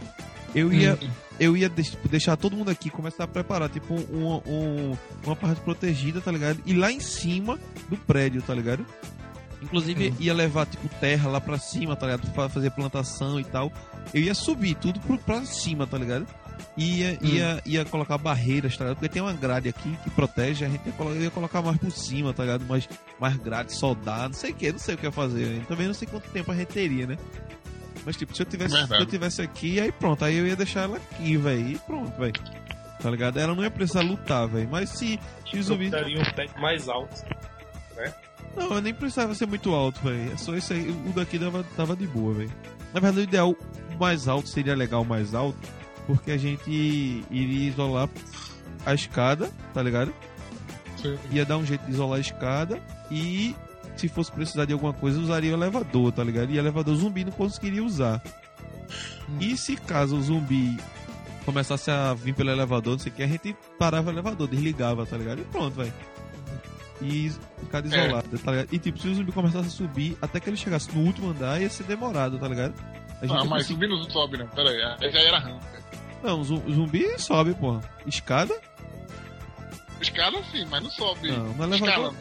eu 0.53 0.71
ia. 0.71 0.93
Hum. 1.01 1.09
Eu 1.39 1.55
ia 1.57 1.69
deix- 1.69 1.91
tipo, 1.91 2.07
deixar 2.09 2.35
todo 2.35 2.55
mundo 2.57 2.69
aqui 2.69 2.89
começar 2.89 3.23
a 3.23 3.27
preparar, 3.27 3.69
tipo, 3.69 3.93
um, 3.93 4.41
um- 4.45 4.97
uma 5.23 5.35
parte 5.35 5.61
protegida, 5.61 6.19
tá 6.21 6.31
ligado? 6.31 6.59
E 6.65 6.73
lá 6.73 6.91
em 6.91 6.99
cima 6.99 7.57
do 7.89 7.95
prédio, 7.97 8.41
tá 8.41 8.53
ligado? 8.53 8.85
Inclusive, 9.61 10.13
ia 10.19 10.33
levar, 10.33 10.65
tipo, 10.65 10.87
terra 10.99 11.29
lá 11.29 11.41
pra 11.41 11.57
cima, 11.57 11.95
tá 11.95 12.05
ligado? 12.05 12.31
Pra 12.31 12.47
fazer 12.49 12.69
plantação 12.71 13.39
e 13.39 13.43
tal. 13.43 13.71
Eu 14.13 14.21
ia 14.21 14.33
subir 14.33 14.75
tudo 14.75 14.99
pro, 15.01 15.17
pra 15.17 15.43
cima, 15.45 15.85
tá 15.85 15.97
ligado? 15.97 16.25
Ia, 16.77 17.17
ia, 17.21 17.61
ia 17.65 17.85
colocar 17.85 18.17
barreiras, 18.17 18.77
tá 18.77 18.85
ligado? 18.85 18.97
Porque 18.97 19.09
tem 19.09 19.21
uma 19.21 19.33
grade 19.33 19.67
aqui 19.69 19.97
que 20.03 20.09
protege, 20.11 20.63
a 20.65 20.69
gente 20.69 20.85
ia, 20.85 20.91
colo- 20.93 21.13
eu 21.13 21.21
ia 21.23 21.31
colocar 21.31 21.61
mais 21.61 21.77
por 21.77 21.91
cima, 21.91 22.33
tá 22.33 22.43
ligado? 22.43 22.65
Mais, 22.65 22.87
mais 23.19 23.35
grade, 23.37 23.73
soldar, 23.73 24.27
não 24.29 24.33
sei 24.33 24.51
o 24.51 24.55
que, 24.55 24.71
não 24.71 24.79
sei 24.79 24.95
o 24.95 24.97
que 24.97 25.05
ia 25.05 25.11
fazer. 25.11 25.57
Eu 25.57 25.65
também 25.65 25.87
não 25.87 25.93
sei 25.93 26.07
quanto 26.07 26.29
tempo 26.29 26.51
a 26.51 26.55
gente 26.55 26.67
teria, 26.69 27.05
né? 27.07 27.17
Mas, 28.05 28.15
tipo, 28.15 28.33
se 28.35 28.41
eu 28.41 28.45
tivesse, 28.45 28.73
se 28.87 28.93
eu 29.01 29.05
tivesse 29.05 29.41
aqui, 29.41 29.79
aí 29.79 29.91
pronto, 29.91 30.23
aí 30.23 30.37
eu 30.37 30.47
ia 30.47 30.55
deixar 30.55 30.81
ela 30.83 30.97
aqui, 30.97 31.35
velho. 31.35 31.67
E 31.71 31.77
pronto, 31.79 32.17
velho. 32.17 32.33
Tá 33.01 33.09
ligado? 33.09 33.37
Ela 33.37 33.53
não 33.53 33.63
ia 33.63 33.71
precisar 33.71 34.01
lutar, 34.01 34.47
velho. 34.47 34.67
Mas 34.71 34.89
se, 34.91 35.19
se 35.49 35.57
os 35.57 35.65
zumbis. 35.65 35.91
um 36.21 36.33
teto 36.33 36.59
mais 36.59 36.87
alto. 36.87 38.28
Não, 38.55 38.73
eu 38.73 38.81
nem 38.81 38.93
precisava 38.93 39.33
ser 39.35 39.47
muito 39.47 39.73
alto, 39.73 40.01
velho. 40.01 40.31
É 40.33 40.37
só 40.37 40.55
isso 40.55 40.73
aí. 40.73 40.89
O 40.89 41.13
daqui 41.13 41.37
dava, 41.37 41.63
tava 41.75 41.95
de 41.95 42.07
boa, 42.07 42.33
velho. 42.33 42.51
Na 42.93 42.99
verdade, 42.99 43.19
o 43.19 43.23
ideal, 43.23 43.51
o 43.51 43.99
mais 43.99 44.27
alto 44.27 44.49
seria 44.49 44.75
legal 44.75 45.05
mais 45.05 45.33
alto, 45.35 45.57
porque 46.07 46.31
a 46.31 46.37
gente 46.37 46.69
iria 47.29 47.69
isolar 47.69 48.09
a 48.85 48.93
escada, 48.93 49.51
tá 49.73 49.81
ligado? 49.81 50.13
Ia 51.31 51.45
dar 51.45 51.57
um 51.57 51.65
jeito 51.65 51.85
de 51.85 51.91
isolar 51.91 52.17
a 52.17 52.21
escada 52.21 52.81
e 53.11 53.55
se 53.95 54.07
fosse 54.07 54.31
precisar 54.31 54.65
de 54.65 54.73
alguma 54.73 54.93
coisa, 54.93 55.19
usaria 55.19 55.51
o 55.51 55.53
elevador, 55.55 56.11
tá 56.11 56.23
ligado? 56.23 56.51
E 56.51 56.55
o 56.55 56.59
elevador 56.59 56.95
zumbi 56.95 57.23
não 57.23 57.31
conseguiria 57.31 57.83
usar. 57.83 58.21
E 59.39 59.55
se 59.55 59.75
caso 59.75 60.17
o 60.17 60.21
zumbi 60.21 60.77
começasse 61.45 61.91
a 61.91 62.13
vir 62.13 62.33
pelo 62.33 62.49
elevador, 62.49 62.93
não 62.93 62.99
sei 62.99 63.11
o 63.11 63.15
que, 63.15 63.23
a 63.23 63.27
gente 63.27 63.55
parava 63.77 64.09
o 64.09 64.13
elevador, 64.13 64.47
desligava, 64.47 65.05
tá 65.05 65.17
ligado? 65.17 65.39
E 65.41 65.43
pronto, 65.45 65.75
velho. 65.75 65.93
E 67.01 67.31
ficava 67.61 67.87
isolado, 67.87 68.37
tá 68.39 68.51
ligado? 68.51 68.73
E 68.73 68.77
tipo, 68.79 68.99
se 68.99 69.07
o 69.07 69.15
zumbi 69.15 69.31
começasse 69.31 69.67
a 69.67 69.71
subir, 69.71 70.17
até 70.21 70.39
que 70.39 70.49
ele 70.49 70.57
chegasse 70.57 70.93
no 70.95 71.01
último 71.05 71.29
andar, 71.29 71.61
ia 71.61 71.69
ser 71.69 71.83
demorado, 71.83 72.37
tá 72.37 72.47
ligado? 72.47 72.73
A 73.21 73.25
gente 73.25 73.35
Ah, 73.37 73.43
mas 73.45 73.49
conseguir- 73.67 73.67
subir 73.67 73.87
não 73.89 74.03
sobe, 74.09 74.37
não. 74.37 74.47
Pera 74.47 74.69
aí, 74.69 74.81
aí 75.05 75.11
já 75.11 75.19
era 75.19 75.39
RAM. 75.39 75.59
Não, 76.23 76.43
zumbi 76.43 77.05
sobe, 77.17 77.53
porra. 77.53 77.81
Escada? 78.05 78.53
Escala 80.01 80.41
sim, 80.51 80.65
mas 80.69 80.83
não 80.83 80.89
sobe. 80.89 81.29
Não, 81.31 81.51
elevador. 81.63 81.75
Escala. 81.89 82.13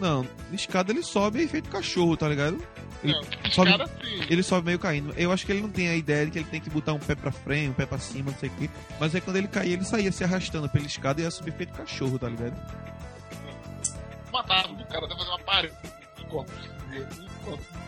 Não, 0.00 0.26
escada 0.52 0.92
ele 0.92 1.02
sobe 1.02 1.42
e 1.42 1.48
feito 1.48 1.68
cachorro, 1.68 2.16
tá 2.16 2.28
ligado? 2.28 2.60
Ele 3.02 3.12
Não, 3.12 3.22
sobe- 3.50 3.70
escala 3.70 3.86
sim. 3.86 4.20
Ele 4.30 4.42
sobe 4.42 4.66
meio 4.66 4.78
caindo. 4.78 5.12
Eu 5.16 5.32
acho 5.32 5.44
que 5.44 5.52
ele 5.52 5.60
não 5.60 5.70
tem 5.70 5.88
a 5.88 5.96
ideia 5.96 6.24
de 6.26 6.30
que 6.32 6.38
ele 6.38 6.48
tem 6.48 6.60
que 6.60 6.70
botar 6.70 6.92
um 6.92 6.98
pé 6.98 7.14
pra 7.16 7.30
frente, 7.32 7.70
um 7.70 7.72
pé 7.72 7.86
pra 7.86 7.98
cima, 7.98 8.30
não 8.30 8.38
sei 8.38 8.48
o 8.48 8.52
quê. 8.52 8.70
Mas 9.00 9.14
aí 9.14 9.20
quando 9.20 9.36
ele 9.36 9.48
caía, 9.48 9.74
ele 9.74 9.84
saía 9.84 10.10
se 10.12 10.22
arrastando 10.22 10.68
pela 10.68 10.86
escada 10.86 11.20
e 11.20 11.24
ia 11.24 11.30
subir 11.30 11.52
feito 11.52 11.72
cachorro, 11.72 12.18
tá 12.18 12.28
ligado? 12.28 12.54
Matava 14.32 14.72
o 14.72 14.86
cara, 14.86 15.06
até 15.06 15.16
fazer 15.16 15.30
uma 15.30 15.38
parede. 15.40 15.74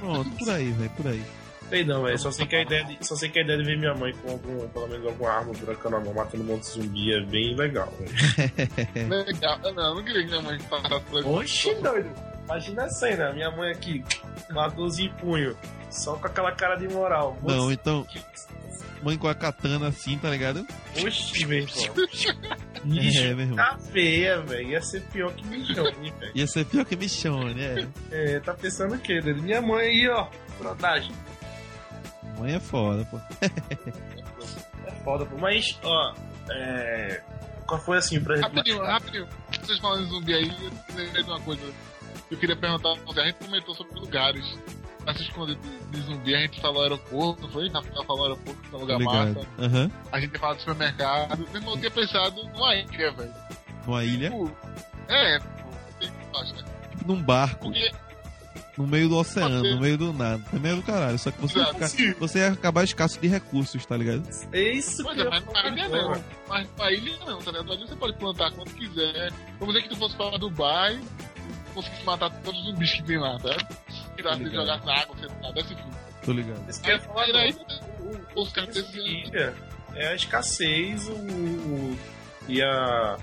Pronto, 0.01 0.31
por 0.39 0.51
aí, 0.51 0.73
velho, 0.73 0.91
por 0.91 1.07
aí. 1.07 1.23
Sei 1.69 1.85
não, 1.85 2.03
velho. 2.03 2.19
Só 2.19 2.33
sei 2.33 2.47
que 2.47 2.57
a 2.57 2.63
ideia 2.63 2.85
de, 2.85 2.99
só 3.07 3.15
sei 3.15 3.29
que 3.29 3.39
a 3.39 3.43
ideia 3.43 3.59
de 3.59 3.65
ver 3.65 3.79
minha 3.79 3.95
mãe 3.95 4.13
com 4.15 4.31
algum, 4.31 4.69
pelo 4.69 4.89
menos 4.89 5.07
alguma 5.07 5.31
arma 5.31 5.53
branca 5.53 5.91
na 5.91 6.01
mão, 6.01 6.15
matando 6.15 6.43
um 6.43 6.47
monte 6.47 6.63
de 6.63 6.71
zumbi 6.71 7.15
é 7.15 7.21
bem 7.21 7.55
legal, 7.55 7.93
velho. 7.99 9.09
Legal. 9.25 9.59
Eu 9.63 9.75
Não, 9.75 9.89
eu 9.91 9.95
não 9.97 10.05
queria 10.05 10.23
que 10.23 10.29
minha 10.29 10.43
mãe 10.43 10.59
passasse 10.63 11.05
por 11.05 11.21
isso. 11.21 11.31
Oxi, 11.31 11.75
doido. 11.77 12.11
Imagina 12.45 12.85
a 12.85 12.89
cena, 12.89 13.33
minha 13.33 13.51
mãe 13.53 13.71
aqui, 13.71 14.05
com 14.53 14.59
a 14.59 14.67
12 14.67 15.05
em 15.05 15.13
punho, 15.15 15.57
só 15.89 16.17
com 16.17 16.27
aquela 16.27 16.51
cara 16.51 16.75
de 16.75 16.89
moral. 16.89 17.39
Não, 17.45 17.71
então, 17.71 18.05
mãe 19.05 19.17
com 19.17 19.29
a 19.29 19.35
katana 19.37 19.87
assim, 19.87 20.19
tá 20.19 20.29
ligado? 20.31 20.67
Oxi, 21.01 21.47
velho. 21.47 21.69
É, 22.83 22.89
Bicho, 22.89 23.21
meu 23.23 23.41
irmão. 23.41 23.57
tá 23.57 23.79
feia, 23.79 24.41
velho. 24.43 24.69
Ia 24.71 24.83
ser 24.83 25.03
pior 25.03 25.33
que 25.35 25.47
Michone, 25.47 26.11
velho. 26.19 26.33
Ia 26.35 26.47
ser 26.47 26.65
pior 26.65 26.85
que 26.85 26.97
Michone, 26.97 27.61
é. 27.63 27.87
É, 28.11 28.41
tá 28.41 28.55
pensando 28.55 28.95
o 28.95 28.99
quê, 28.99 29.21
doido? 29.21 29.43
Minha 29.43 29.61
mãe 29.61 29.87
aí, 29.89 30.09
ó, 30.09 30.29
brodagem. 30.59 31.13
Mãe 32.39 32.55
é 32.55 32.61
foda, 32.61 33.05
pô. 33.05 33.19
É 34.87 34.91
foda, 35.05 35.27
pô. 35.27 35.37
Mas, 35.39 35.79
ó, 35.83 36.15
é... 36.51 37.23
Qual 37.67 37.81
foi 37.81 37.99
assim, 37.99 38.21
pra 38.21 38.41
Rapidinho, 38.41 38.83
rapidinho. 38.83 39.29
Vocês 39.63 39.79
falando 39.79 40.05
em 40.05 40.09
zumbi 40.09 40.35
aí, 40.35 40.49
eu 40.49 40.97
lembrei 40.97 41.23
de 41.23 41.31
uma 41.31 41.41
coisa. 41.41 41.63
Eu 42.31 42.39
queria 42.39 42.57
perguntar, 42.57 42.91
a 42.91 43.25
gente 43.27 43.45
comentou 43.45 43.75
sobre 43.75 43.99
lugares 44.01 44.59
pra 45.13 45.15
se 45.15 45.23
esconder 45.29 45.57
de, 45.57 45.99
de 45.99 46.01
zumbi, 46.07 46.35
a 46.35 46.41
gente 46.41 46.61
falou 46.61 46.83
aeroporto, 46.83 47.49
foi? 47.49 47.69
Rafael 47.69 48.05
falou 48.05 48.23
aeroporto, 48.25 48.61
que 48.61 48.67
é 48.75 48.79
um 48.79 48.87
Tá 48.87 48.95
lugar 48.95 48.99
ligado? 48.99 49.35
massa. 49.37 49.49
Aham. 49.59 49.91
A 50.13 50.21
gente 50.21 50.39
falou 50.39 50.55
de 50.57 50.61
supermercado. 50.63 51.39
Meu 51.39 51.57
irmão, 51.61 51.75
eu 51.75 51.79
tinha 51.79 51.91
pensado 51.91 52.45
numa 52.45 52.75
ilha, 52.75 53.13
velho. 53.13 53.35
Numa 53.87 54.05
ilha, 54.05 54.31
Tipo, 54.31 54.51
é, 55.09 55.39
tipo 56.01 57.07
num 57.07 57.23
barco. 57.23 57.65
Porque. 57.67 57.91
no 58.77 58.87
meio 58.87 59.09
do 59.09 59.17
oceano, 59.17 59.63
no 59.63 59.81
meio 59.81 59.97
do 59.99 60.13
nada. 60.13 60.43
Também 60.51 60.73
é 60.73 60.75
do 60.77 60.83
caralho. 60.83 61.19
Só 61.19 61.31
que 61.31 61.41
você, 61.41 61.59
ia 61.59 61.65
Exato. 61.65 61.89
ficar, 61.89 62.19
você 62.19 62.39
ia 62.39 62.49
acabar 62.53 62.85
escasso 62.85 63.19
de 63.21 63.27
recursos, 63.29 63.85
tá 63.87 63.97
ligado? 63.97 64.23
É 64.53 64.61
isso 64.61 65.03
que 65.05 65.21
é, 65.21 65.25
eu 65.25 65.31
mas 65.31 65.43
ia 65.43 65.47
na 65.47 65.53
falar 65.53 65.69
ilha 65.73 65.89
não. 65.89 66.25
Mas 66.49 66.69
na 66.79 66.93
ilha 66.93 67.17
não, 67.27 67.39
tá 67.39 67.51
ligado? 67.51 67.67
Na 67.69 67.75
ilha 67.75 67.87
você 67.87 67.97
pode 67.97 68.17
plantar 68.19 68.51
quanto 68.53 68.73
quiser. 68.75 69.33
Vamos 69.59 69.75
dizer 69.75 69.89
que 69.89 69.95
tu 69.95 69.97
fosse 69.99 70.17
pra 70.17 70.37
Dubai, 70.39 71.01
conseguisse 71.75 72.05
matar 72.05 72.31
todos 72.43 72.61
os 72.61 72.67
zumbis 72.67 72.93
que 72.93 73.03
tem 73.03 73.19
lá, 73.19 73.39
tá? 73.39 73.57
Se 74.23 74.39
Ligado. 74.45 74.53
jogasse 74.55 74.87
na 74.87 74.95
água, 75.01 75.17
você 75.17 75.27
nada 75.43 75.53
desse 75.55 75.75
fim. 75.75 75.91
Tô 76.25 76.33
ligado. 76.33 76.67
Que 76.83 76.99
falar 77.01 77.23
Aí, 77.25 77.31
agora. 77.31 77.53
daí, 77.53 78.21
os 78.37 78.53
caras 78.53 78.77
ilha 78.95 79.55
é 79.95 80.09
a 80.09 80.15
escassez 80.15 81.09
o, 81.09 81.13
o- 81.13 81.99
e 82.49 82.63
a, 82.63 83.17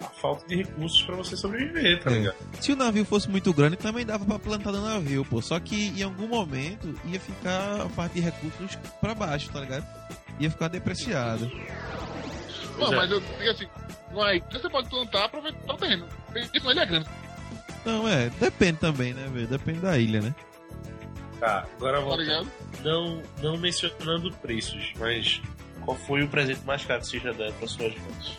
a 0.00 0.04
falta 0.20 0.46
de 0.46 0.56
recursos 0.56 1.02
pra 1.02 1.16
você 1.16 1.36
sobreviver, 1.36 2.02
tá 2.02 2.10
É. 2.10 2.14
ligado? 2.14 2.36
Se 2.60 2.72
o 2.72 2.76
navio 2.76 3.04
fosse 3.04 3.28
muito 3.28 3.52
grande, 3.52 3.76
também 3.76 4.06
dava 4.06 4.24
pra 4.24 4.38
plantar 4.38 4.72
no 4.72 4.80
navio, 4.82 5.24
pô. 5.24 5.42
Só 5.42 5.60
que 5.60 5.88
em 5.88 6.02
algum 6.02 6.26
momento 6.28 6.98
ia 7.04 7.20
ficar 7.20 7.82
a 7.82 7.88
parte 7.90 8.14
de 8.14 8.20
recursos 8.20 8.76
pra 9.00 9.14
baixo, 9.14 9.50
tá 9.50 9.60
ligado? 9.60 9.86
Ia 10.38 10.50
ficar 10.50 10.68
depreciado. 10.68 11.50
Não, 12.78 12.92
é. 12.92 12.96
mas 12.96 13.10
eu 13.10 13.20
digo 13.20 13.50
assim, 13.50 13.66
na 14.12 14.34
ilha 14.34 14.44
você 14.50 14.70
pode 14.70 14.88
plantar 14.88 15.24
aproveitar 15.26 15.74
o 15.74 15.76
terreno. 15.76 16.06
Isso 16.54 16.64
na 16.64 16.72
ilha 16.72 16.80
é 16.80 16.86
grande. 16.86 17.08
Não, 17.84 18.06
é, 18.08 18.30
depende 18.40 18.78
também, 18.78 19.14
né, 19.14 19.28
velho? 19.32 19.46
Depende 19.46 19.80
da 19.80 19.98
ilha, 19.98 20.20
né? 20.20 20.34
Tá, 21.38 21.66
agora 21.76 21.98
Tá 21.98 22.04
volta. 22.04 22.46
Não, 22.84 23.22
não 23.42 23.56
mencionando 23.56 24.30
preços, 24.36 24.92
mas 24.98 25.40
qual 25.80 25.96
foi 25.96 26.22
o 26.22 26.28
presente 26.28 26.60
mais 26.66 26.84
caro 26.84 27.00
que 27.00 27.06
você 27.06 27.18
já 27.18 27.32
deu 27.32 27.52
para 27.54 27.66
suas 27.68 27.94
mãos? 27.94 28.38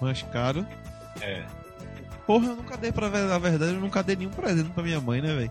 Mais 0.00 0.22
caro. 0.22 0.66
É. 1.20 1.44
Porra, 2.26 2.48
eu 2.48 2.56
nunca 2.56 2.76
dei 2.76 2.90
pra 2.90 3.08
ver, 3.08 3.22
na 3.22 3.38
verdade, 3.38 3.72
eu 3.74 3.80
nunca 3.80 4.02
dei 4.02 4.16
nenhum 4.16 4.30
presente 4.30 4.68
pra 4.70 4.82
minha 4.82 5.00
mãe, 5.00 5.22
né, 5.22 5.34
velho? 5.34 5.50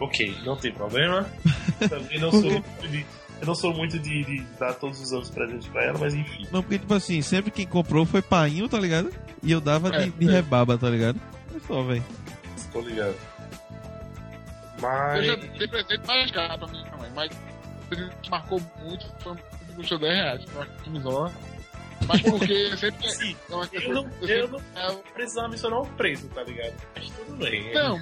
Ok, 0.00 0.34
não 0.44 0.56
tem 0.56 0.72
problema. 0.72 1.26
Também 1.88 2.18
não 2.18 2.30
sou 2.30 2.50
muito 2.50 2.88
de. 2.88 3.06
Eu 3.40 3.46
não 3.46 3.54
sou 3.54 3.72
muito 3.72 3.98
de, 3.98 4.24
de 4.24 4.40
dar 4.58 4.72
todos 4.74 5.00
os 5.00 5.12
anos 5.12 5.30
presentes 5.30 5.68
pra 5.68 5.84
ela, 5.84 5.98
mas 5.98 6.14
enfim. 6.14 6.46
Não, 6.50 6.62
porque, 6.62 6.78
tipo 6.78 6.92
assim, 6.94 7.20
sempre 7.22 7.50
quem 7.52 7.66
comprou 7.66 8.04
foi 8.04 8.20
painho, 8.22 8.68
tá 8.68 8.78
ligado? 8.80 9.12
E 9.42 9.52
eu 9.52 9.60
dava 9.60 9.90
de, 9.90 9.96
É, 9.96 10.06
de 10.08 10.28
é. 10.28 10.32
rebaba, 10.32 10.76
tá 10.78 10.88
ligado? 10.90 11.20
É 11.62 11.66
só, 11.66 11.82
velho. 11.82 12.04
Tô 12.72 12.80
ligado. 12.80 13.16
Eu 14.76 14.82
Mas. 14.82 15.26
já 15.26 15.34
dei 15.34 15.68
presente 15.68 16.06
mais 16.06 16.30
caro 16.30 16.58
pra 16.58 16.68
minha 16.68 16.96
mãe, 16.96 17.10
mas 17.14 17.30
o 17.32 17.86
presente 17.88 18.16
que 18.22 18.30
marcou 18.30 18.62
muito 18.82 19.06
foi 19.18 19.32
um 19.32 19.36
custou 19.74 19.98
10 19.98 20.14
reais. 20.14 20.44
Foi 20.44 20.62
uma 20.64 20.74
camisola. 20.84 21.32
Mas 22.06 22.22
porque 22.22 22.76
sempre. 22.78 23.10
Sim, 23.12 23.36
é 23.50 23.54
uma 23.54 23.68
eu 23.72 23.92
não, 23.94 24.04
eu 24.04 24.28
eu 24.28 24.48
sempre- 24.48 24.62
não 24.76 24.98
precisava 25.14 25.48
mencionar 25.48 25.80
o 25.80 25.86
preço, 25.86 26.28
tá 26.28 26.42
ligado? 26.44 26.74
Mas 26.94 27.10
tudo 27.10 27.36
bem. 27.38 27.74
Não, 27.74 28.00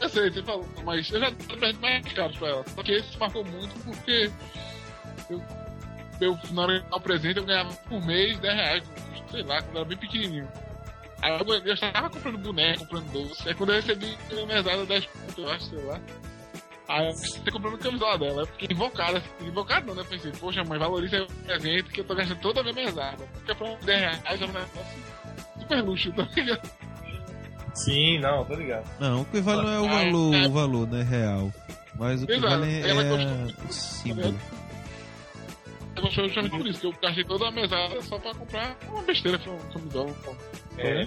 eu 0.00 0.08
sei, 0.08 0.30
você 0.30 0.42
falou, 0.42 0.66
mas 0.84 1.10
eu 1.10 1.20
já 1.20 1.30
dei 1.30 1.46
presente 1.58 1.80
mais 1.80 2.12
caro 2.12 2.32
pra 2.38 2.48
ela. 2.48 2.64
Só 2.74 2.82
que 2.82 2.92
esse 2.92 3.18
marcou 3.18 3.44
muito 3.44 3.74
porque 3.84 4.30
eu, 5.28 5.42
eu 6.20 6.38
na 6.52 6.62
hora 6.62 6.80
de 6.80 6.88
dar 6.88 6.96
o 6.96 7.00
presente 7.00 7.36
eu 7.38 7.44
ganhava 7.44 7.72
por 7.88 8.02
mês 8.06 8.38
10 8.38 8.54
reais, 8.54 8.84
sei 9.30 9.42
lá, 9.42 9.60
quando 9.60 9.74
eu 9.74 9.80
era 9.80 9.88
bem 9.88 9.98
pequenininho. 9.98 10.48
Aí 11.24 11.40
eu, 11.40 11.54
eu 11.64 11.76
já 11.76 11.90
tava 11.90 12.10
comprando 12.10 12.36
boneco, 12.36 12.80
comprando 12.80 13.10
doce. 13.12 13.48
Aí 13.48 13.54
quando 13.54 13.70
eu 13.70 13.76
recebi 13.76 14.14
a 14.30 14.46
mesada 14.46 14.84
10 14.84 15.06
pontos, 15.06 15.38
eu 15.38 15.50
acho, 15.50 15.64
sei 15.70 15.84
lá. 15.84 16.00
Aí 16.86 17.06
eu 17.06 17.12
você 17.14 17.50
comprando 17.50 17.78
camisola 17.78 18.18
dela. 18.18 18.42
Eu 18.42 18.46
fiquei 18.46 18.68
invocado, 18.70 19.16
assim, 19.16 19.28
invocado 19.40 19.86
não, 19.86 19.94
né? 19.94 20.04
Pensei, 20.06 20.30
poxa 20.32 20.62
mãe, 20.64 20.78
valoriza 20.78 21.22
o 21.22 21.26
presente 21.46 21.84
que 21.84 22.00
eu 22.02 22.04
tô 22.04 22.14
gastando 22.14 22.40
toda 22.40 22.60
a 22.60 22.62
minha 22.62 22.74
mesada. 22.74 23.26
Porque 23.32 23.54
pra 23.54 23.74
10 23.74 24.00
reais 24.00 24.42
é 24.42 24.44
um 24.44 24.48
negócio 24.48 25.02
super 25.58 25.82
luxo, 25.82 26.12
tá 26.12 26.28
ligado? 26.36 26.70
Sim, 27.72 28.18
não, 28.18 28.44
tô 28.44 28.54
ligado. 28.54 28.86
Não, 29.00 29.22
o 29.22 29.24
que 29.24 29.40
vale 29.40 29.62
não 29.62 29.72
é 29.72 29.80
o 29.80 29.88
valor, 29.88 30.34
é. 30.34 30.46
o 30.46 30.52
valor, 30.52 30.88
né, 30.88 31.02
real. 31.02 31.50
Mas 31.98 32.22
o 32.22 32.26
que 32.26 32.34
Exato. 32.34 32.50
vale 32.50 32.82
é, 32.82 32.90
Ela 32.90 33.02
é 33.02 33.48
símbolo. 33.70 34.38
Eu 35.96 36.02
gostei 36.02 36.24
justamente 36.24 36.50
por 36.50 36.66
isso, 36.66 36.80
que 36.80 36.86
eu 36.86 36.94
gastei 37.00 37.24
toda 37.24 37.48
a 37.48 37.50
mesada 37.50 38.02
só 38.02 38.18
pra 38.18 38.34
comprar 38.34 38.76
uma 38.88 39.02
besteira, 39.02 39.38
foi 39.38 39.54
uma 39.54 39.64
camisola. 39.72 40.14
É. 40.78 41.06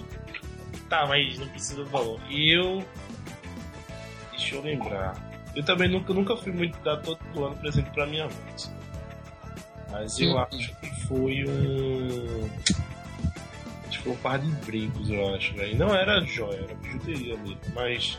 Tá, 0.88 1.06
mas 1.06 1.38
não 1.38 1.48
precisa 1.48 1.76
do 1.76 1.86
valor. 1.86 2.20
E 2.28 2.56
eu. 2.56 2.84
Deixa 4.30 4.56
eu 4.56 4.62
lembrar. 4.62 5.16
Eu 5.54 5.64
também 5.64 5.88
nunca, 5.88 6.12
nunca 6.12 6.36
fui 6.36 6.52
muito 6.52 6.78
dar 6.80 6.96
todo 6.98 7.18
ano 7.44 7.56
presente 7.56 7.90
pra 7.90 8.06
minha 8.06 8.24
mãe. 8.24 8.78
Mas 9.90 10.18
eu 10.18 10.38
acho 10.38 10.74
que 10.76 11.06
foi 11.06 11.44
um. 11.48 12.48
Acho 13.88 13.98
que 13.98 14.04
foi 14.04 14.12
um 14.12 14.16
par 14.16 14.38
de 14.38 14.50
brincos, 14.66 15.08
eu 15.10 15.34
acho, 15.34 15.54
velho. 15.54 15.76
Não 15.76 15.94
era 15.94 16.20
joia, 16.22 16.58
era 16.58 16.74
bijuteria 16.74 17.34
ali. 17.34 17.56
Mas. 17.74 18.18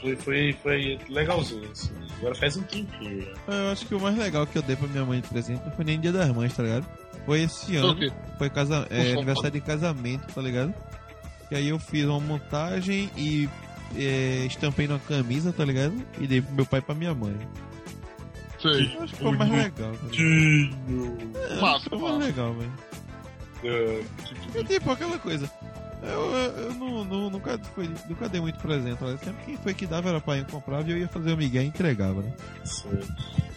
Foi, 0.00 0.16
foi, 0.16 0.52
foi 0.62 0.98
legalzinho, 1.10 1.70
assim. 1.70 1.92
Agora 2.18 2.34
faz 2.34 2.56
um 2.56 2.62
tempinho 2.62 3.22
já. 3.22 3.32
Eu 3.46 3.72
acho 3.72 3.86
que 3.86 3.94
o 3.94 4.00
mais 4.00 4.16
legal 4.16 4.46
que 4.46 4.56
eu 4.56 4.62
dei 4.62 4.76
pra 4.76 4.88
minha 4.88 5.04
mãe 5.04 5.20
de 5.20 5.28
presente 5.28 5.62
não 5.64 5.72
foi 5.72 5.84
nem 5.84 6.00
dia 6.00 6.12
das 6.12 6.28
mães, 6.30 6.54
tá 6.54 6.62
ligado? 6.62 6.86
Foi 7.26 7.42
esse 7.42 7.76
ano. 7.76 7.96
Quê? 7.96 8.10
Foi 8.38 8.48
casa, 8.50 8.86
é, 8.90 9.12
aniversário 9.12 9.50
de 9.52 9.60
casamento, 9.60 10.32
tá 10.32 10.40
ligado? 10.40 10.74
E 11.50 11.54
aí 11.56 11.68
eu 11.68 11.78
fiz 11.78 12.04
uma 12.06 12.20
montagem 12.20 13.10
e 13.16 13.48
é, 13.96 14.44
estampei 14.46 14.86
numa 14.88 14.98
camisa, 15.00 15.52
tá 15.52 15.64
ligado? 15.64 15.94
E 16.18 16.26
dei 16.26 16.40
pro 16.40 16.54
meu 16.54 16.66
pai 16.66 16.80
e 16.80 16.82
pra 16.82 16.94
minha 16.94 17.14
mãe. 17.14 17.36
Sei. 18.60 18.94
Eu 18.96 19.02
acho 19.02 19.14
que 19.14 19.22
foi 19.22 19.36
mais 19.36 19.50
legal, 19.50 19.92
Massa, 21.60 21.90
foi 21.90 21.98
mais 21.98 22.18
legal, 22.18 22.54
velho. 22.54 22.72
É, 23.64 24.02
E 24.58 24.64
tipo, 24.64 24.90
aquela 24.90 25.18
coisa. 25.18 25.50
Eu, 26.02 26.08
eu, 26.34 26.50
eu 26.64 26.74
não, 26.74 27.04
não- 27.04 27.30
nunca, 27.30 27.60
nunca 28.08 28.28
dei 28.28 28.40
muito 28.40 28.58
presente. 28.58 28.98
Sempre 29.22 29.44
quem 29.44 29.56
foi 29.58 29.74
que 29.74 29.86
dava 29.86 30.08
era 30.08 30.20
pai 30.20 30.40
e 30.40 30.44
comprava 30.50 30.88
e 30.88 30.92
eu 30.92 30.98
ia 30.98 31.08
fazer 31.08 31.32
o 31.32 31.36
Miguel 31.36 31.62
e 31.64 31.66
entregava, 31.66 32.22
né? 32.22 32.32
Sim. 32.64 32.88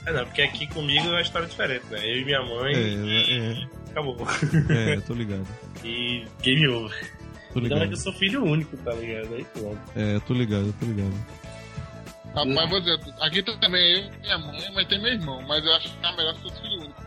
É, 0.05 0.11
não, 0.11 0.25
porque 0.25 0.41
aqui 0.41 0.67
comigo 0.67 1.07
é 1.07 1.11
uma 1.11 1.21
história 1.21 1.47
diferente, 1.47 1.85
né? 1.89 1.99
Eu 2.03 2.17
e 2.21 2.25
minha 2.25 2.41
mãe. 2.41 2.73
É, 2.75 3.67
Acabou. 3.91 4.17
é, 4.69 4.93
é, 4.93 4.99
tô 5.01 5.13
ligado. 5.13 5.47
E 5.83 6.25
game 6.41 6.65
over. 6.69 7.11
Tô 7.51 7.59
Ainda 7.59 7.75
mais 7.75 7.81
que 7.81 7.89
ligado. 7.89 7.91
eu 7.91 7.97
sou 7.97 8.13
filho 8.13 8.43
único, 8.43 8.77
tá 8.77 8.93
ligado? 8.93 9.35
Aí 9.35 9.43
pronto. 9.53 9.79
É, 9.95 10.19
tô 10.21 10.33
ligado, 10.33 10.73
tô 10.79 10.85
ligado. 10.85 11.13
Rapaz, 12.33 12.69
vou 12.69 12.79
dizer, 12.79 12.99
aqui 13.19 13.43
também 13.43 13.91
eu 13.99 14.05
e 14.05 14.19
minha 14.21 14.37
mãe, 14.39 14.71
mas 14.73 14.87
tem 14.87 15.01
meu 15.01 15.11
irmão, 15.13 15.41
mas 15.47 15.63
eu 15.63 15.73
acho 15.75 15.89
que 15.95 16.05
é 16.05 16.15
melhor 16.15 16.33
se 16.35 16.41
fosse 16.41 16.61
filho 16.61 16.81
único. 16.81 17.03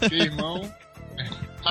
Porque 0.00 0.14
irmão. 0.16 0.74
Tá. 1.62 1.70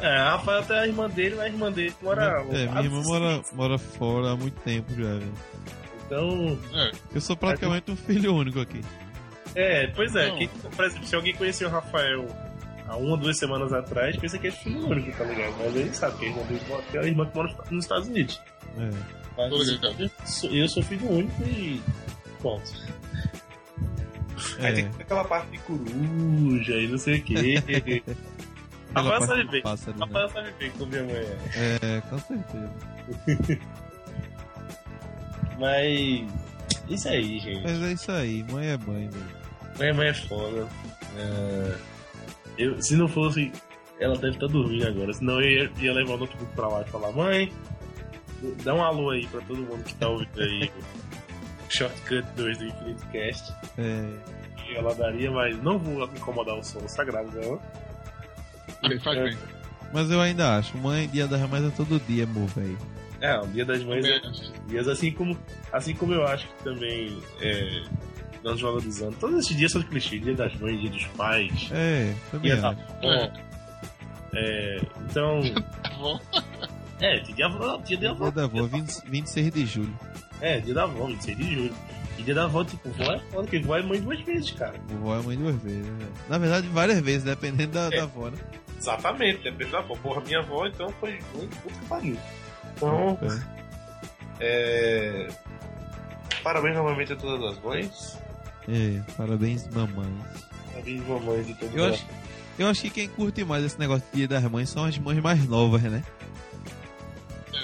É, 0.00 0.16
a 0.16 0.30
Rafael 0.32 0.62
tem 0.64 0.76
a 0.76 0.86
irmã 0.86 1.08
dele, 1.08 1.34
mas 1.36 1.44
a 1.44 1.48
irmã 1.48 1.70
dele 1.72 1.94
mora. 2.02 2.44
É, 2.50 2.66
minha 2.66 2.82
irmã 2.82 3.02
mora, 3.02 3.42
mora 3.52 3.78
fora 3.78 4.32
há 4.32 4.36
muito 4.36 4.60
tempo 4.62 4.92
já, 4.94 5.14
velho. 5.14 5.32
Então. 6.06 6.58
É, 6.74 6.92
Eu 7.14 7.20
sou 7.20 7.36
praticamente 7.36 7.90
um 7.90 7.96
filho 7.96 8.34
único 8.34 8.60
aqui. 8.60 8.80
É, 9.54 9.86
pois 9.88 10.14
é. 10.16 10.30
Quem, 10.36 10.48
por 10.48 10.84
exemplo, 10.84 11.06
se 11.06 11.14
alguém 11.14 11.34
conheceu 11.34 11.68
o 11.68 11.70
Rafael 11.70 12.26
há 12.88 12.96
uma, 12.96 13.16
duas 13.16 13.38
semanas 13.38 13.72
atrás, 13.72 14.16
pensa 14.16 14.38
que 14.38 14.48
é 14.48 14.50
filho 14.50 14.86
único, 14.88 15.16
tá 15.16 15.24
ligado? 15.24 15.54
Mas 15.58 15.76
ele 15.76 15.94
sabe 15.94 16.18
que 16.18 16.24
a 16.26 16.28
irmã 16.28 16.42
dele 16.42 16.60
mora- 16.68 16.82
tem 16.90 17.00
a 17.00 17.04
irmã 17.04 17.26
que 17.26 17.36
mora 17.36 17.56
nos 17.70 17.84
Estados 17.84 18.08
Unidos. 18.08 18.40
É. 18.78 18.90
Mas 19.36 19.68
ligado. 19.68 20.00
eu 20.02 20.10
sou, 20.26 20.50
eu 20.50 20.68
sou 20.68 20.82
filho 20.82 21.10
único 21.10 21.42
e. 21.44 21.80
Pronto. 22.40 22.72
Aí 24.58 24.66
É. 24.66 24.72
tem 24.72 24.84
aquela 25.00 25.24
parte 25.24 25.50
de 25.52 25.58
coruja 25.58 26.74
e 26.74 26.88
não 26.88 26.98
sei 26.98 27.18
o 27.18 27.22
quê. 27.22 28.02
Rafael 28.94 29.18
parte 29.18 29.26
sabe 29.26 29.44
bem. 29.50 29.62
né? 29.64 29.96
Rafael 30.00 30.28
sabe 30.28 30.52
bem 30.58 30.70
como 30.72 30.86
minha 30.86 31.02
mãe 31.04 31.16
é. 31.16 31.38
É, 31.96 32.00
com 32.02 32.18
certeza. 32.18 32.70
Mas. 35.58 36.22
Isso 36.88 37.08
aí, 37.08 37.38
gente. 37.38 37.62
Mas 37.62 37.82
é 37.82 37.92
isso 37.92 38.12
aí, 38.12 38.44
mãe 38.50 38.66
é 38.68 38.76
mãe, 38.76 39.08
velho. 39.08 39.43
Minha 39.78 39.94
mãe 39.94 40.08
é 40.08 40.14
foda. 40.14 40.68
É, 41.16 41.74
Eu, 42.58 42.80
se 42.82 42.96
não 42.96 43.08
fosse. 43.08 43.50
Ela 44.00 44.14
deve 44.16 44.34
estar 44.34 44.48
dormindo 44.48 44.86
agora. 44.86 45.12
Senão 45.12 45.40
eu 45.40 45.48
ia, 45.64 45.70
ia 45.78 45.92
levar 45.92 46.14
o 46.14 46.18
notebook 46.18 46.52
pra 46.54 46.68
lá 46.68 46.82
e 46.82 46.90
falar: 46.90 47.12
Mãe, 47.12 47.52
dá 48.64 48.74
um 48.74 48.82
alô 48.82 49.10
aí 49.10 49.26
pra 49.28 49.40
todo 49.42 49.58
mundo 49.62 49.84
que 49.84 49.94
tá 49.94 50.08
ouvindo 50.08 50.40
aí. 50.40 50.70
o 51.68 51.72
Shortcut 51.76 52.24
2 52.36 52.58
do 52.58 52.64
Infinite 52.66 53.06
Cast. 53.12 53.52
É, 53.78 54.08
E 54.68 54.74
ela 54.76 54.94
daria, 54.94 55.30
mas 55.30 55.60
não 55.62 55.78
vou 55.78 56.04
incomodar 56.04 56.56
o 56.58 56.62
som 56.64 56.86
sagrado 56.88 57.30
dela. 57.30 57.60
aí 58.82 58.98
faz 59.00 59.18
bem. 59.18 59.38
mas 59.92 60.10
eu 60.10 60.20
ainda 60.20 60.56
acho, 60.58 60.76
mãe, 60.78 61.08
dia 61.08 61.26
das 61.28 61.40
mães 61.48 61.64
é 61.64 61.70
todo 61.70 62.00
dia, 62.06 62.24
amor, 62.24 62.48
velho. 62.48 62.78
É, 63.20 63.38
o 63.40 63.46
Dia 63.46 63.64
das 63.64 63.82
Mães 63.84 64.04
é 64.04 64.20
dias 64.66 64.86
assim 64.86 65.10
como, 65.10 65.38
assim 65.72 65.94
como 65.94 66.12
eu 66.12 66.26
acho 66.26 66.46
que 66.46 66.64
também 66.64 67.16
é, 67.40 67.82
nós 68.44 68.60
valorizando. 68.60 69.16
Todos 69.16 69.38
esses 69.44 69.56
dias 69.56 69.72
são 69.72 69.82
clichês: 69.82 70.22
Dia 70.22 70.34
das 70.34 70.54
Mães, 70.56 70.80
Dia 70.80 70.90
dos 70.90 71.04
Pais, 71.16 71.68
É, 71.72 72.14
também 72.30 72.52
Dia 72.52 72.60
da. 72.60 72.68
Avó. 72.68 73.32
É, 74.34 74.80
então. 75.10 75.40
É, 77.00 77.18
dia 77.18 77.34
da 77.34 77.46
avó, 77.46 77.76
dia 77.78 77.98
da 77.98 78.10
avó. 78.12 78.22
Dia 78.24 78.30
da 78.32 78.44
avó, 78.44 78.62
20, 78.62 79.10
26 79.10 79.50
de 79.52 79.66
julho. 79.66 79.98
É, 80.40 80.60
dia 80.60 80.72
da 80.72 80.84
avó, 80.84 81.06
26 81.06 81.36
de 81.36 81.54
julho. 81.54 81.74
E 82.16 82.22
dia 82.22 82.34
da 82.34 82.44
avó, 82.44 82.64
tipo, 82.64 82.88
vó 82.90 83.04
é 83.12 83.18
foda, 83.18 83.42
porque 83.42 83.58
vó 83.58 83.76
é 83.76 83.82
mãe 83.82 84.00
duas 84.00 84.20
vezes, 84.20 84.52
cara. 84.52 84.74
Vovó 84.88 85.18
é 85.18 85.22
mãe 85.22 85.36
duas 85.36 85.56
vezes, 85.56 85.84
né? 85.84 86.06
Na 86.28 86.38
verdade, 86.38 86.68
várias 86.68 87.00
vezes, 87.00 87.24
dependendo 87.24 87.72
da, 87.72 87.86
É. 87.88 87.90
da 87.96 88.02
avó, 88.04 88.30
né? 88.30 88.38
Exatamente, 88.78 89.42
depende 89.42 89.72
da 89.72 89.78
avó. 89.80 89.94
Porra, 89.96 90.20
minha 90.22 90.38
avó, 90.38 90.66
então, 90.66 90.88
foi 91.00 91.18
muito 91.34 91.56
puta 91.56 91.74
que 91.80 91.86
pariu. 91.86 92.16
Então, 92.76 93.18
É. 94.40 95.26
é... 95.26 95.28
parabéns 96.44 96.76
novamente 96.76 97.12
a 97.12 97.16
todas 97.16 97.52
as 97.56 97.62
mães. 97.62 98.18
É, 98.68 99.00
parabéns, 99.16 99.68
mamães. 99.68 100.08
Parabéns, 100.72 101.06
mamães 101.06 101.46
de 101.46 101.54
todas 101.54 101.74
Eu 101.74 101.84
acho, 101.86 102.06
eu 102.58 102.68
acho 102.68 102.82
que 102.82 102.90
quem 102.90 103.08
curte 103.08 103.44
mais 103.44 103.64
esse 103.64 103.78
negócio 103.78 104.04
de 104.12 104.18
Dia 104.18 104.28
das 104.28 104.42
Mães 104.44 104.68
são 104.70 104.84
as 104.84 104.96
mães 104.98 105.18
mais 105.20 105.46
novas, 105.48 105.82
né? 105.82 106.02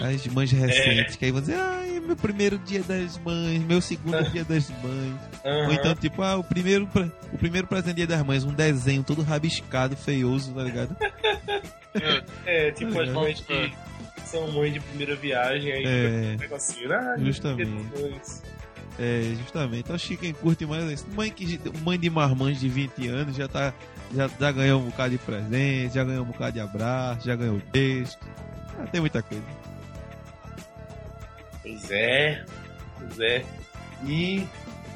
As 0.00 0.26
mães 0.28 0.50
recentes, 0.50 1.16
que 1.16 1.26
aí 1.26 1.30
vão 1.30 1.40
dizer, 1.42 1.56
ai, 1.58 2.00
meu 2.00 2.16
primeiro 2.16 2.58
dia 2.58 2.82
das 2.82 3.18
mães, 3.18 3.62
meu 3.64 3.80
segundo 3.82 4.22
dia 4.30 4.44
das 4.44 4.70
mães. 4.70 5.14
Ou 5.44 5.50
Aham. 5.50 5.72
então, 5.74 5.94
tipo, 5.94 6.22
ah, 6.22 6.36
o 6.38 6.44
primeiro, 6.44 6.88
o 7.32 7.36
primeiro 7.38 7.66
presente 7.66 7.96
dia 7.96 8.06
das 8.06 8.22
mães, 8.24 8.42
um 8.44 8.52
desenho 8.52 9.02
todo 9.04 9.20
rabiscado, 9.22 9.94
feioso, 9.96 10.52
tá 10.54 10.62
ligado? 10.62 10.96
É, 12.46 12.70
tipo 12.72 12.98
as 12.98 13.08
É. 13.08 13.12
mães 13.12 13.40
que 13.40 13.72
são 14.24 14.50
mães 14.52 14.72
de 14.72 14.80
primeira 14.80 15.14
viagem, 15.16 15.70
aí 15.72 15.84
É. 15.84 16.34
um 16.34 16.38
negocinho, 16.38 16.92
ah, 16.94 17.16
Justamente. 17.18 17.70
depois. 17.70 18.42
É, 19.02 19.34
justamente. 19.38 19.90
Acho 19.90 20.08
que 20.08 20.16
quem 20.18 20.32
curte 20.34 20.66
mais 20.66 20.84
é 20.90 20.92
isso. 20.92 21.06
Mãe, 21.14 21.30
que, 21.30 21.58
mãe 21.82 21.98
de 21.98 22.10
marmães 22.10 22.60
de 22.60 22.68
20 22.68 23.08
anos 23.08 23.34
já 23.34 23.48
tá. 23.48 23.72
Já, 24.14 24.28
já 24.40 24.52
ganhou 24.52 24.80
um 24.80 24.86
bocado 24.90 25.10
de 25.12 25.18
presente, 25.18 25.94
já 25.94 26.04
ganhou 26.04 26.24
um 26.24 26.26
bocado 26.26 26.52
de 26.52 26.60
abraço, 26.60 27.24
já 27.26 27.34
ganhou 27.36 27.60
texto. 27.72 28.18
Ah, 28.78 28.86
tem 28.88 29.00
muita 29.00 29.22
coisa. 29.22 29.42
Pois 31.62 31.90
é, 31.90 32.44
pois 32.98 33.20
é. 33.20 33.44
E 34.04 34.46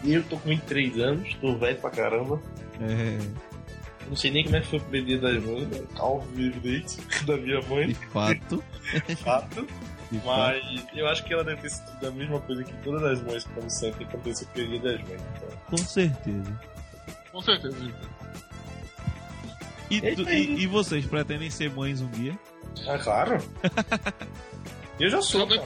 eu 0.05 0.23
tô 0.25 0.37
com 0.39 0.49
23 0.51 0.99
anos, 0.99 1.35
tô 1.41 1.57
velho 1.57 1.79
pra 1.79 1.91
caramba. 1.91 2.43
É, 2.81 3.19
Não 4.09 4.17
sei 4.17 4.31
nem 4.33 4.45
como 4.45 4.57
é 4.57 4.61
que 4.61 4.67
foi 4.67 4.79
o 4.81 4.83
primeiro 4.83 5.07
dia 5.07 5.19
das 5.19 5.43
mães, 5.45 5.69
né? 5.69 5.83
calvo 5.97 6.27
evidente, 6.39 6.99
da 7.25 7.37
minha 7.37 7.61
de 7.61 7.69
mãe, 7.69 7.95
fato. 8.13 8.63
fato. 8.93 9.07
De 9.07 9.17
fato. 9.17 9.67
Mas 10.25 10.85
eu 10.95 11.07
acho 11.09 11.25
que 11.25 11.33
ela 11.33 11.43
deve 11.45 11.63
ter 11.63 11.71
sentido 11.71 12.07
a 12.07 12.11
mesma 12.11 12.41
coisa 12.41 12.63
que 12.65 12.73
todas 12.83 13.03
as 13.03 13.23
mães 13.23 13.45
quando 13.55 13.71
sentem 13.71 14.07
que 14.07 14.15
aconteceu 14.15 14.47
o 14.47 14.51
primeiro 14.51 14.83
dia 14.83 14.93
das 14.99 15.09
mães. 15.09 15.23
Então. 15.37 15.59
Com 15.71 15.77
certeza. 15.79 16.61
Com 17.33 17.41
certeza. 17.43 17.77
E, 19.91 19.99
É 20.07 20.15
tu- 20.15 20.23
e, 20.31 20.63
e 20.63 20.67
vocês 20.67 21.05
pretendem 21.07 21.51
ser 21.51 21.71
mães 21.71 22.01
um 22.01 22.09
dia? 22.11 22.39
Ah, 22.89 22.99
claro. 22.99 23.39
Eu 24.99 25.11
já 25.11 25.21
sou. 25.23 25.41
Eu 25.49 25.63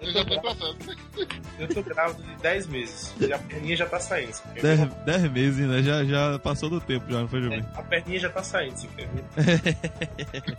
Eu 0.00 0.12
já 0.12 0.24
tô, 0.24 0.40
processo. 0.40 0.76
eu 1.58 1.68
tô 1.68 1.82
grávido 1.82 2.22
de 2.22 2.36
10 2.36 2.66
meses. 2.66 3.14
E 3.20 3.32
a 3.32 3.38
perninha 3.38 3.76
já 3.76 3.86
tá 3.86 3.98
saindo. 3.98 4.32
Você 4.32 4.42
quer 4.54 4.62
Dez, 4.62 4.80
ver? 4.80 4.88
dez 5.06 5.32
meses, 5.32 5.66
né? 5.68 5.82
Já, 5.82 6.04
já 6.04 6.38
passou 6.38 6.68
do 6.68 6.80
tempo, 6.80 7.10
já 7.10 7.20
não 7.20 7.28
foi, 7.28 7.40
Jovem? 7.42 7.64
A 7.74 7.82
perninha 7.82 8.18
já 8.20 8.28
tá 8.28 8.42
saindo, 8.42 8.76
você 8.76 8.88
quer 8.96 9.08
ver? 9.08 9.24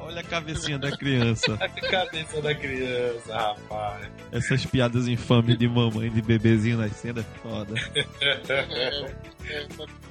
Olha 0.00 0.20
a 0.20 0.24
cabecinha 0.24 0.78
da 0.78 0.96
criança. 0.96 1.54
A 1.60 1.68
cabeça 1.68 2.40
da 2.42 2.54
criança, 2.54 3.36
rapaz. 3.36 4.08
Essas 4.32 4.64
piadas 4.66 5.08
infames 5.08 5.58
de 5.58 5.68
mamãe, 5.68 6.10
de 6.10 6.22
bebezinho 6.22 6.78
nascendo 6.78 7.20
é 7.20 7.24
foda. 7.42 7.74
É, 7.94 9.10
é, 9.48 9.66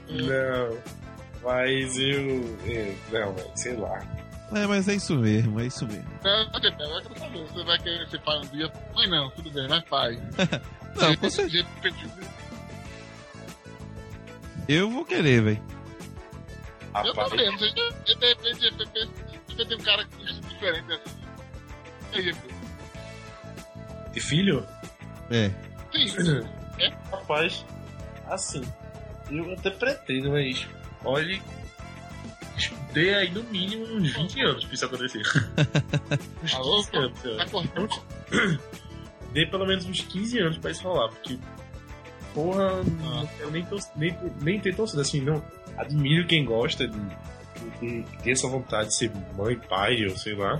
Não. 0.09 0.77
Mas 1.43 1.97
eu. 1.97 2.07
eu 2.65 2.95
não, 3.11 3.33
velho, 3.33 3.51
sei 3.55 3.75
lá. 3.75 3.99
É, 4.53 4.67
mas 4.67 4.87
é 4.87 4.95
isso 4.95 5.15
mesmo, 5.15 5.59
é 5.59 5.65
isso 5.65 5.85
mesmo. 5.87 6.05
Eu 6.23 6.61
quero 6.61 7.03
saber. 7.19 7.47
Você 7.47 7.63
vai 7.63 7.77
querer 7.79 8.07
ser 8.07 8.19
pai 8.21 8.37
um 8.37 8.47
dia? 8.47 8.71
Mãe, 8.93 9.09
não, 9.09 9.29
tudo 9.31 9.51
bem, 9.51 9.67
mas 9.67 9.83
pai. 9.85 10.19
Não, 10.95 11.13
com 11.17 11.29
certeza. 11.29 11.67
Eu 14.65 14.89
vou 14.89 15.03
querer, 15.03 15.41
velho. 15.41 15.61
Eu 17.03 17.13
também, 17.13 17.51
não 17.51 17.57
sei. 17.59 17.73
De 17.73 18.15
de 18.15 18.27
repente, 18.27 18.73
você 19.47 19.65
tem 19.65 19.77
um 19.77 19.81
cara 19.81 20.05
diferente 20.05 20.93
assim. 20.93 21.25
E 24.15 24.21
filho? 24.21 24.65
É. 25.29 25.51
sim, 25.91 26.07
Rapaz, 27.11 27.65
assim. 28.27 28.63
Eu 29.29 29.51
até 29.53 29.69
pretendo, 29.69 30.31
mas. 30.31 30.65
Olhe. 31.03 31.41
Dê 32.95 33.13
aí 33.13 33.29
no 33.31 33.43
mínimo 33.43 33.85
uns 33.85 34.11
20 34.13 34.41
anos 34.41 34.63
pra 34.65 34.73
isso 34.73 34.85
acontecer. 34.85 35.21
uns 36.43 36.53
Alô? 36.55 36.83
15 36.83 36.97
anos, 36.97 37.23
eu 37.25 37.37
tá 37.37 37.43
acho. 37.43 37.51
cortando. 37.51 38.01
Dê 39.33 39.45
pelo 39.45 39.65
menos 39.67 39.85
uns 39.85 39.99
15 40.01 40.39
anos 40.39 40.57
pra 40.57 40.71
isso 40.71 40.81
rolar, 40.83 41.09
porque. 41.09 41.37
Porra, 42.33 42.81
Ah. 43.03 43.25
quero 43.37 43.51
nem, 43.51 43.65
tor- 43.65 43.79
nem, 43.95 44.17
nem 44.41 44.59
ter 44.59 44.75
torcida 44.75 45.01
assim, 45.01 45.21
não. 45.21 45.43
Admiro 45.77 46.25
quem 46.27 46.43
gosta 46.45 46.87
de, 46.87 46.97
de, 47.81 48.01
de 48.03 48.17
ter 48.23 48.31
essa 48.31 48.47
vontade 48.47 48.89
de 48.89 48.95
ser 48.97 49.11
mãe, 49.37 49.57
pai, 49.57 50.05
ou 50.05 50.17
sei 50.17 50.35
lá. 50.35 50.59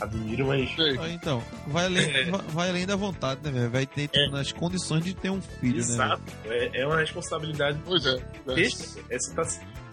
Admiro, 0.00 0.46
mas. 0.46 0.74
Sei. 0.74 0.98
Ah, 0.98 1.08
Então, 1.08 1.42
vai 1.66 1.86
além, 1.86 2.04
É. 2.14 2.24
vai, 2.30 2.40
vai 2.48 2.68
além 2.70 2.86
da 2.86 2.96
vontade, 2.96 3.40
né, 3.44 3.50
velho? 3.50 3.70
Vai 3.70 3.86
ter 3.86 4.10
É. 4.14 4.28
nas 4.28 4.52
condições 4.52 5.02
de 5.04 5.14
ter 5.14 5.30
um 5.30 5.40
filho, 5.40 5.74
né? 5.76 5.78
Exato. 5.80 6.22
É, 6.46 6.80
é 6.82 6.86
uma 6.86 6.98
responsabilidade 6.98 7.78
Pois 7.84 8.04
é. 8.04 8.18
Esse, 8.56 9.02
é, 9.10 9.18
você, 9.18 9.34
tá, 9.34 9.42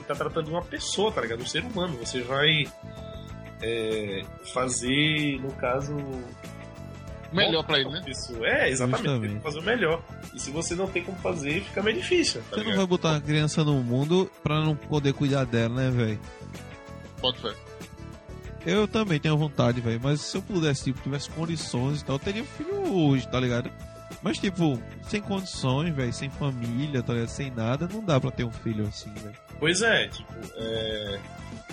você 0.04 0.08
tá 0.08 0.16
tratando 0.16 0.46
de 0.46 0.52
uma 0.52 0.62
pessoa, 0.62 1.12
tá 1.12 1.22
ligado? 1.22 1.42
Um 1.42 1.46
ser 1.46 1.64
humano. 1.64 1.98
Você 1.98 2.22
vai 2.22 2.66
é, 3.62 4.22
fazer, 4.54 5.40
no 5.42 5.52
caso. 5.54 5.96
Melhor 7.32 7.64
pra 7.64 7.80
ele, 7.80 7.90
né? 7.90 8.02
Pessoa. 8.06 8.48
É, 8.48 8.70
exatamente. 8.70 9.04
Justamente. 9.04 9.30
Tem 9.30 9.38
que 9.38 9.44
fazer 9.44 9.60
o 9.60 9.64
melhor. 9.64 10.04
E 10.36 10.40
se 10.40 10.52
você 10.52 10.76
não 10.76 10.88
tem 10.88 11.04
como 11.04 11.18
fazer, 11.18 11.64
fica 11.64 11.82
meio 11.82 11.98
difícil. 11.98 12.42
Tá 12.42 12.50
Você 12.50 12.56
não 12.58 12.64
ligado? 12.64 12.78
vai 12.78 12.86
botar 12.86 13.10
uma 13.12 13.22
criança 13.22 13.64
no 13.64 13.82
mundo 13.82 14.30
pra 14.44 14.62
não 14.62 14.76
poder 14.76 15.14
cuidar 15.14 15.46
dela, 15.46 15.74
né, 15.74 15.90
velho? 15.90 16.20
Pode 17.20 17.40
ser. 17.40 17.56
Eu 18.66 18.88
também 18.88 19.20
tenho 19.20 19.36
vontade, 19.38 19.82
velho. 19.82 20.00
Mas 20.02 20.22
se 20.22 20.38
eu 20.38 20.42
pudesse, 20.42 20.84
tipo, 20.86 21.02
tivesse 21.02 21.30
condições 21.32 22.02
e 22.02 22.06
tal, 22.06 22.16
eu 22.16 22.20
teria 22.20 22.44
um 22.44 22.46
filho 22.46 22.94
hoje, 22.94 23.28
tá 23.28 23.40
ligado? 23.40 23.72
Mas, 24.22 24.38
tipo, 24.38 24.82
sem 25.04 25.22
condições, 25.22 25.94
velho, 25.94 26.14
sem 26.14 26.30
família, 26.30 27.02
tá 27.04 27.14
ligado? 27.14 27.30
Sem 27.30 27.52
nada, 27.52 27.88
não 27.92 28.04
dá 28.04 28.20
pra 28.20 28.32
ter 28.32 28.44
um 28.44 28.52
filho 28.52 28.86
assim, 28.88 29.14
velho. 29.14 29.36
Pois 29.60 29.82
é, 29.82 30.08
tipo, 30.08 30.34
é. 30.56 31.20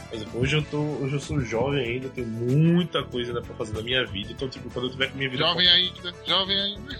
Por 0.09 0.17
exemplo, 0.17 0.41
hoje 0.41 0.57
eu, 0.57 0.63
tô, 0.63 0.79
hoje 0.79 1.15
eu 1.15 1.21
sou 1.21 1.41
jovem 1.41 1.85
ainda, 1.85 2.09
tenho 2.09 2.27
muita 2.27 3.05
coisa 3.05 3.31
ainda 3.31 3.43
pra 3.43 3.55
fazer 3.55 3.75
na 3.75 3.83
minha 3.83 4.05
vida. 4.07 4.33
Então, 4.33 4.49
tipo, 4.49 4.69
quando 4.71 4.87
eu 4.87 4.91
tiver 4.91 5.11
com 5.11 5.19
minha 5.19 5.31
vida. 5.31 5.45
Jovem 5.45 5.69
ainda, 5.69 6.15
jovem 6.27 6.61
ainda. 6.61 6.99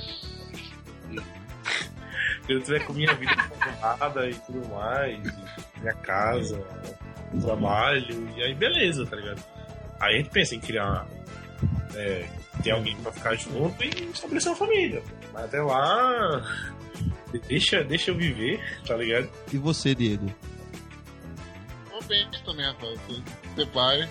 Quando 2.47 2.59
eu 2.59 2.63
tiver 2.63 2.85
com 2.85 2.93
minha 2.93 3.15
vida 3.15 3.37
formada 3.43 4.29
e 4.29 4.35
tudo 4.35 4.69
mais, 4.71 5.19
e 5.19 5.81
minha 5.81 5.95
casa, 5.95 6.61
trabalho, 7.41 8.29
e 8.37 8.43
aí 8.43 8.55
beleza, 8.55 9.07
tá 9.07 9.15
ligado? 9.15 9.43
Aí 10.01 10.15
a 10.15 10.19
gente 10.19 10.31
pensa 10.31 10.55
em 10.55 10.61
criar. 10.61 11.07
É, 11.95 12.27
ter 12.63 12.71
alguém 12.71 12.97
pra 12.97 13.13
ficar 13.13 13.35
junto 13.35 13.83
e 13.83 14.11
estabelecer 14.11 14.51
uma 14.51 14.57
família. 14.57 15.03
Mas 15.33 15.45
até 15.45 15.63
lá. 15.63 16.43
Deixa, 17.49 17.85
deixa 17.85 18.11
eu 18.11 18.17
viver, 18.17 18.61
tá 18.87 18.97
ligado? 18.97 19.31
E 19.53 19.57
você, 19.57 19.95
Diego? 19.95 20.33
Eu 21.93 21.99
penso 22.09 22.43
também, 22.45 22.67
rapaz. 22.67 22.99
Ser 23.55 23.67
pai. 23.69 24.09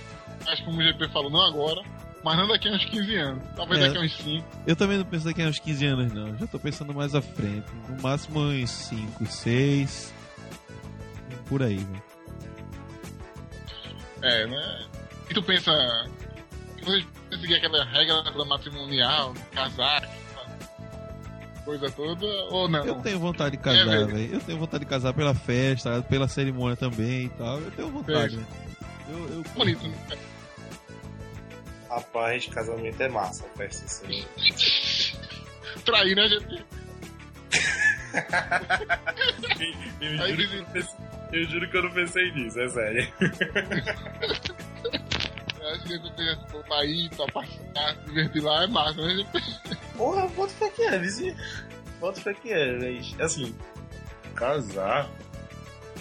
Acho 0.48 0.58
que 0.58 0.64
como 0.66 0.80
o 0.80 0.84
GP 0.84 1.10
falou, 1.10 1.30
não 1.30 1.42
agora, 1.42 1.82
mas 2.24 2.38
não 2.38 2.48
daqui 2.48 2.70
a 2.70 2.72
uns 2.72 2.86
15 2.86 3.16
anos. 3.16 3.44
Talvez 3.58 3.82
É. 3.82 3.88
daqui 3.88 3.98
a 3.98 4.02
uns 4.02 4.18
5. 4.18 4.48
Eu 4.66 4.76
também 4.76 4.98
não 4.98 5.06
penso 5.06 5.26
daqui 5.26 5.42
a 5.42 5.48
uns 5.48 5.60
15 5.60 5.86
anos, 5.86 6.14
não. 6.14 6.38
Já 6.38 6.48
tô 6.48 6.58
pensando 6.60 6.94
mais 6.94 7.14
à 7.14 7.22
frente. 7.22 7.68
No 7.90 8.02
máximo 8.02 8.40
uns 8.40 8.70
5, 8.72 9.26
6. 9.26 10.14
Por 11.48 11.62
aí, 11.62 11.78
velho. 11.78 12.04
É, 14.22 14.48
né? 14.48 14.86
E 15.30 15.34
tu 15.34 15.44
pensa. 15.44 15.72
Você 16.82 17.06
seguir 17.38 17.56
aquela 17.56 17.84
regra 17.86 18.24
matrimonial, 18.46 19.34
casar, 19.54 20.02
coisa 21.70 21.92
toda, 21.92 22.26
ou 22.50 22.68
não? 22.68 22.84
Eu 22.84 22.96
tenho 22.96 23.20
vontade 23.20 23.56
de 23.56 23.62
casar, 23.62 24.02
É, 24.02 24.06
velho. 24.06 24.34
Eu 24.34 24.40
tenho 24.40 24.58
vontade 24.58 24.84
de 24.84 24.90
casar 24.90 25.14
pela 25.14 25.36
festa, 25.36 26.02
pela 26.02 26.28
cerimônia 26.28 26.76
também 26.76 27.26
e 27.26 27.30
tal. 27.30 27.60
Eu 27.60 27.72
tenho 27.72 27.90
vontade. 27.92 28.40
Eu, 29.08 29.30
eu... 29.30 29.44
Bonito, 29.54 29.88
né? 29.88 29.96
Rapaz, 31.88 32.48
casamento 32.48 33.02
é 33.02 33.10
massa, 33.10 33.46
festa 33.56 33.86
assim. 33.86 34.26
Trair, 35.86 36.16
né, 36.16 36.28
GP? 36.28 36.64
Eu 40.02 40.18
juro, 40.18 40.42
eu, 40.42 40.66
pensei, 40.66 40.96
eu 41.32 41.44
juro 41.46 41.70
que 41.70 41.78
eu 41.78 41.84
não 41.84 41.92
pensei 41.92 42.32
nisso, 42.32 42.60
é 42.60 42.70
sério. 42.70 43.14
Eu 45.70 45.76
Acho 45.76 45.84
que 45.84 46.00
pensa, 46.16 46.36
pô, 46.52 46.60
pra 46.64 46.84
ir, 46.86 47.10
pra 47.10 47.26
passear, 47.28 47.96
se 47.96 48.06
divertir 48.06 48.42
lá, 48.44 48.64
é 48.64 48.68
massa, 48.68 49.02
né? 49.06 49.26
Porra, 49.96 50.28
bota 50.30 50.52
fé 50.54 50.70
que 50.70 50.82
é, 50.84 50.98
vizinho. 50.98 51.36
Bota 52.00 52.20
fé 52.22 52.34
que 52.34 52.52
é, 52.52 52.78
mas 52.80 53.20
assim, 53.20 53.56
casar. 54.36 55.08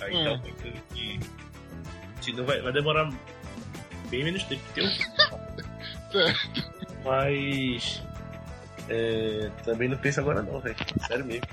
Aí 0.01 0.17
Hum. 0.17 0.25
tá 0.25 0.31
uma 0.31 0.39
coisa 0.39 0.83
que. 0.95 2.33
não 2.33 2.45
vai, 2.47 2.61
vai 2.63 2.73
demorar 2.73 3.11
bem 4.09 4.25
menos 4.25 4.43
tempo 4.45 4.63
que 4.73 4.81
eu. 4.81 4.87
Certo. 6.13 6.71
Mas. 7.05 8.03
É, 8.89 9.51
também 9.65 9.89
não 9.89 9.99
penso 9.99 10.21
agora 10.21 10.41
não, 10.43 10.61
velho. 10.61 10.77
Sério 11.07 11.25
mesmo. 11.27 11.45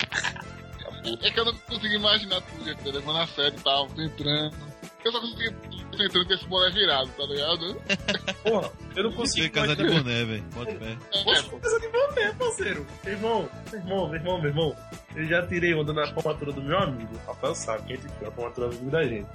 É 1.21 1.29
que 1.29 1.39
eu 1.39 1.45
não 1.45 1.53
consigo 1.57 1.93
imaginar 1.93 2.41
tudo, 2.41 2.63
GP, 2.63 2.91
levando 2.91 3.17
a 3.19 3.27
sério 3.27 3.57
e 3.59 3.61
tal, 3.61 3.87
tu 3.87 4.01
entrando, 4.01 4.55
Eu 5.03 5.11
só 5.11 5.19
consegui 5.19 5.53
entrando 6.03 6.27
com 6.27 6.33
esse 6.33 6.45
boné 6.47 6.69
virado, 6.71 7.09
tá 7.17 7.23
ligado? 7.25 7.81
Porra, 8.43 8.71
eu 8.95 9.03
não 9.03 9.11
Você 9.11 9.17
consigo. 9.17 9.45
é 9.45 9.49
casa 9.49 9.75
de 9.75 9.83
boné, 9.83 10.25
velho. 10.25 10.43
Bota 10.53 10.71
fé. 10.75 10.97
É, 11.13 11.59
casa 11.59 11.79
de 11.79 11.87
boné, 11.89 12.33
parceiro. 12.33 12.85
Meu 13.03 13.13
irmão, 13.13 13.49
meu 13.71 13.79
irmão, 13.79 14.07
meu 14.07 14.15
irmão, 14.19 14.41
meu 14.41 14.49
irmão. 14.49 14.75
Eu 15.15 15.25
já 15.25 15.45
tirei 15.47 15.73
onda 15.73 15.93
na 15.93 16.07
formatura 16.13 16.51
do 16.51 16.61
meu 16.61 16.77
amigo. 16.77 17.09
O 17.15 17.27
Rafael 17.27 17.55
sabe, 17.55 17.83
quem 17.87 17.97
foi 17.97 18.27
a 18.27 18.31
formatura 18.31 18.67
do 18.69 18.75
amigo 18.75 18.91
da 18.91 19.03
gente. 19.03 19.27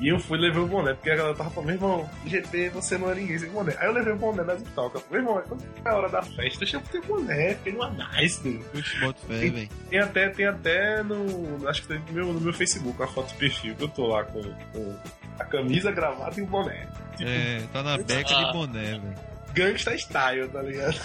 E 0.00 0.08
eu 0.08 0.18
fui 0.20 0.38
e 0.38 0.42
levei 0.42 0.62
o 0.62 0.66
boné, 0.66 0.94
porque 0.94 1.10
a 1.10 1.16
galera 1.16 1.34
tava 1.34 1.50
falando, 1.50 1.66
meu 1.66 1.74
irmão, 1.76 2.10
GP, 2.26 2.68
você 2.70 2.96
não 2.96 3.10
é 3.10 3.14
ninguém 3.16 3.38
sem 3.38 3.48
boné. 3.50 3.74
Aí 3.78 3.86
eu 3.86 3.92
levei 3.92 4.12
o 4.12 4.16
boné 4.16 4.44
nas 4.44 4.62
tocas. 4.74 5.02
Meu 5.10 5.20
irmão, 5.20 5.42
quando 5.48 5.64
é 5.84 5.88
a 5.88 5.96
hora 5.96 6.08
da 6.08 6.22
festa, 6.22 6.58
deixa 6.60 6.76
eu 6.76 6.80
ter 6.82 7.00
boné, 7.02 7.54
porque 7.54 7.72
não 7.72 7.84
é 7.86 8.20
nice, 8.20 8.42
dude. 8.42 8.64
Puxa, 8.66 8.98
bota 9.06 9.18
fé, 9.26 9.48
velho. 9.50 9.68
Tem 9.90 9.98
até, 9.98 10.28
tem 10.28 10.46
até 10.46 11.02
no. 11.02 11.66
Acho 11.68 11.82
que 11.82 11.88
tem 11.88 11.98
no 11.98 12.12
meu, 12.12 12.26
no 12.32 12.40
meu 12.40 12.52
Facebook 12.52 12.96
uma 12.96 13.08
foto 13.08 13.28
de 13.28 13.34
perfil 13.34 13.74
que 13.74 13.82
eu 13.84 13.88
tô 13.88 14.06
lá 14.06 14.22
com, 14.24 14.40
com 14.72 14.96
a 15.38 15.44
camisa, 15.44 15.88
a 15.88 15.92
gravata 15.92 16.38
e 16.38 16.42
o 16.42 16.46
boné. 16.46 16.86
Tipo, 17.16 17.28
É, 17.30 17.62
tá 17.72 17.82
na 17.82 17.96
beca 17.98 18.34
de 18.34 18.52
boné, 18.52 18.84
velho. 19.00 19.14
gangsta 19.54 19.96
style, 19.98 20.48
tá 20.48 20.62
ligado? 20.62 20.96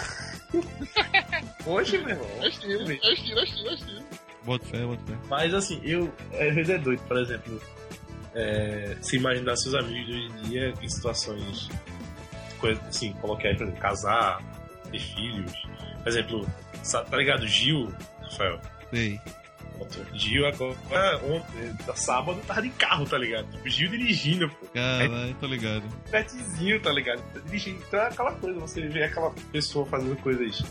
Hoje, 1.66 1.98
meu 1.98 2.10
irmão. 2.10 2.26
É 2.40 2.48
estilo, 2.48 2.90
é 2.90 2.94
estilo, 2.94 3.40
é 3.40 3.44
estilo, 3.44 3.70
é 3.70 3.74
estilo. 3.74 4.04
Bota 4.44 4.66
fé, 4.66 4.84
bota 4.84 5.02
fé. 5.06 5.18
Mas 5.28 5.54
assim, 5.54 5.80
eu. 5.82 6.12
Às 6.32 6.54
vezes 6.54 6.68
é 6.70 6.78
doido, 6.78 7.00
por 7.08 7.16
exemplo. 7.16 7.60
É, 8.34 8.96
se 9.00 9.16
imaginar 9.16 9.56
seus 9.56 9.74
amigos 9.74 10.06
de 10.06 10.12
hoje 10.12 10.26
em 10.26 10.42
dia 10.48 10.74
em 10.80 10.88
situações. 10.88 11.68
Assim, 12.88 13.12
coloquei 13.20 13.50
aí, 13.50 13.56
por 13.56 13.64
exemplo, 13.64 13.80
casar, 13.80 14.42
ter 14.90 14.98
filhos. 14.98 15.52
Por 16.02 16.08
exemplo, 16.08 16.46
tá 17.10 17.16
ligado? 17.16 17.46
Gil, 17.46 17.92
Rafael. 18.22 18.60
Sei. 18.90 19.20
Gil 20.14 20.46
agora, 20.46 21.20
ontem, 21.24 21.74
tá 21.84 21.94
sábado, 21.96 22.40
tava 22.46 22.62
de 22.62 22.70
carro, 22.70 23.04
tá 23.06 23.18
ligado? 23.18 23.50
Tipo, 23.50 23.68
Gil 23.68 23.90
dirigindo, 23.90 24.48
pô. 24.48 24.66
Caralho, 24.66 25.34
tô 25.34 25.46
ligado. 25.46 25.82
Petzinho, 26.10 26.80
tá 26.80 26.92
ligado? 26.92 27.20
Tá 27.32 27.40
dirigindo. 27.40 27.82
Então 27.86 28.00
é 28.00 28.06
aquela 28.06 28.32
coisa, 28.32 28.60
você 28.60 28.86
vê 28.88 29.02
aquela 29.02 29.30
pessoa 29.52 29.84
fazendo 29.84 30.16
coisas 30.16 30.62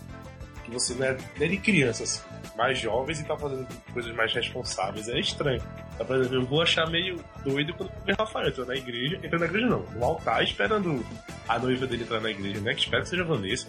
que 0.64 0.72
você 0.72 0.94
não 0.96 1.06
é, 1.06 1.18
é 1.40 1.48
de 1.48 1.58
criança, 1.58 2.04
assim, 2.04 2.22
mais 2.58 2.80
jovens 2.80 3.20
e 3.20 3.24
tá 3.26 3.38
fazendo 3.38 3.68
coisas 3.94 4.14
mais 4.16 4.34
responsáveis. 4.34 5.08
É 5.10 5.20
estranho. 5.20 5.62
Então, 5.94 6.06
por 6.06 6.16
exemplo, 6.18 6.36
eu 6.38 6.46
vou 6.46 6.62
achar 6.62 6.90
meio 6.90 7.24
doido 7.44 7.74
quando 7.74 7.92
ver 8.06 8.16
Rafael 8.18 8.48
entrando 8.50 8.68
na 8.70 8.76
igreja. 8.76 9.18
Entrando 9.18 9.40
na 9.42 9.46
igreja 9.48 9.66
não, 9.68 9.80
no 9.92 10.04
altar 10.06 10.44
esperando 10.44 11.06
a 11.48 11.60
noiva 11.60 11.86
dele 11.88 12.04
entrar 12.04 12.22
na 12.22 12.32
igreja, 12.32 12.60
né? 12.62 12.74
Que 12.74 12.82
espero 12.82 13.04
que 13.04 13.10
seja 13.10 13.24
Vanessa. 13.24 13.68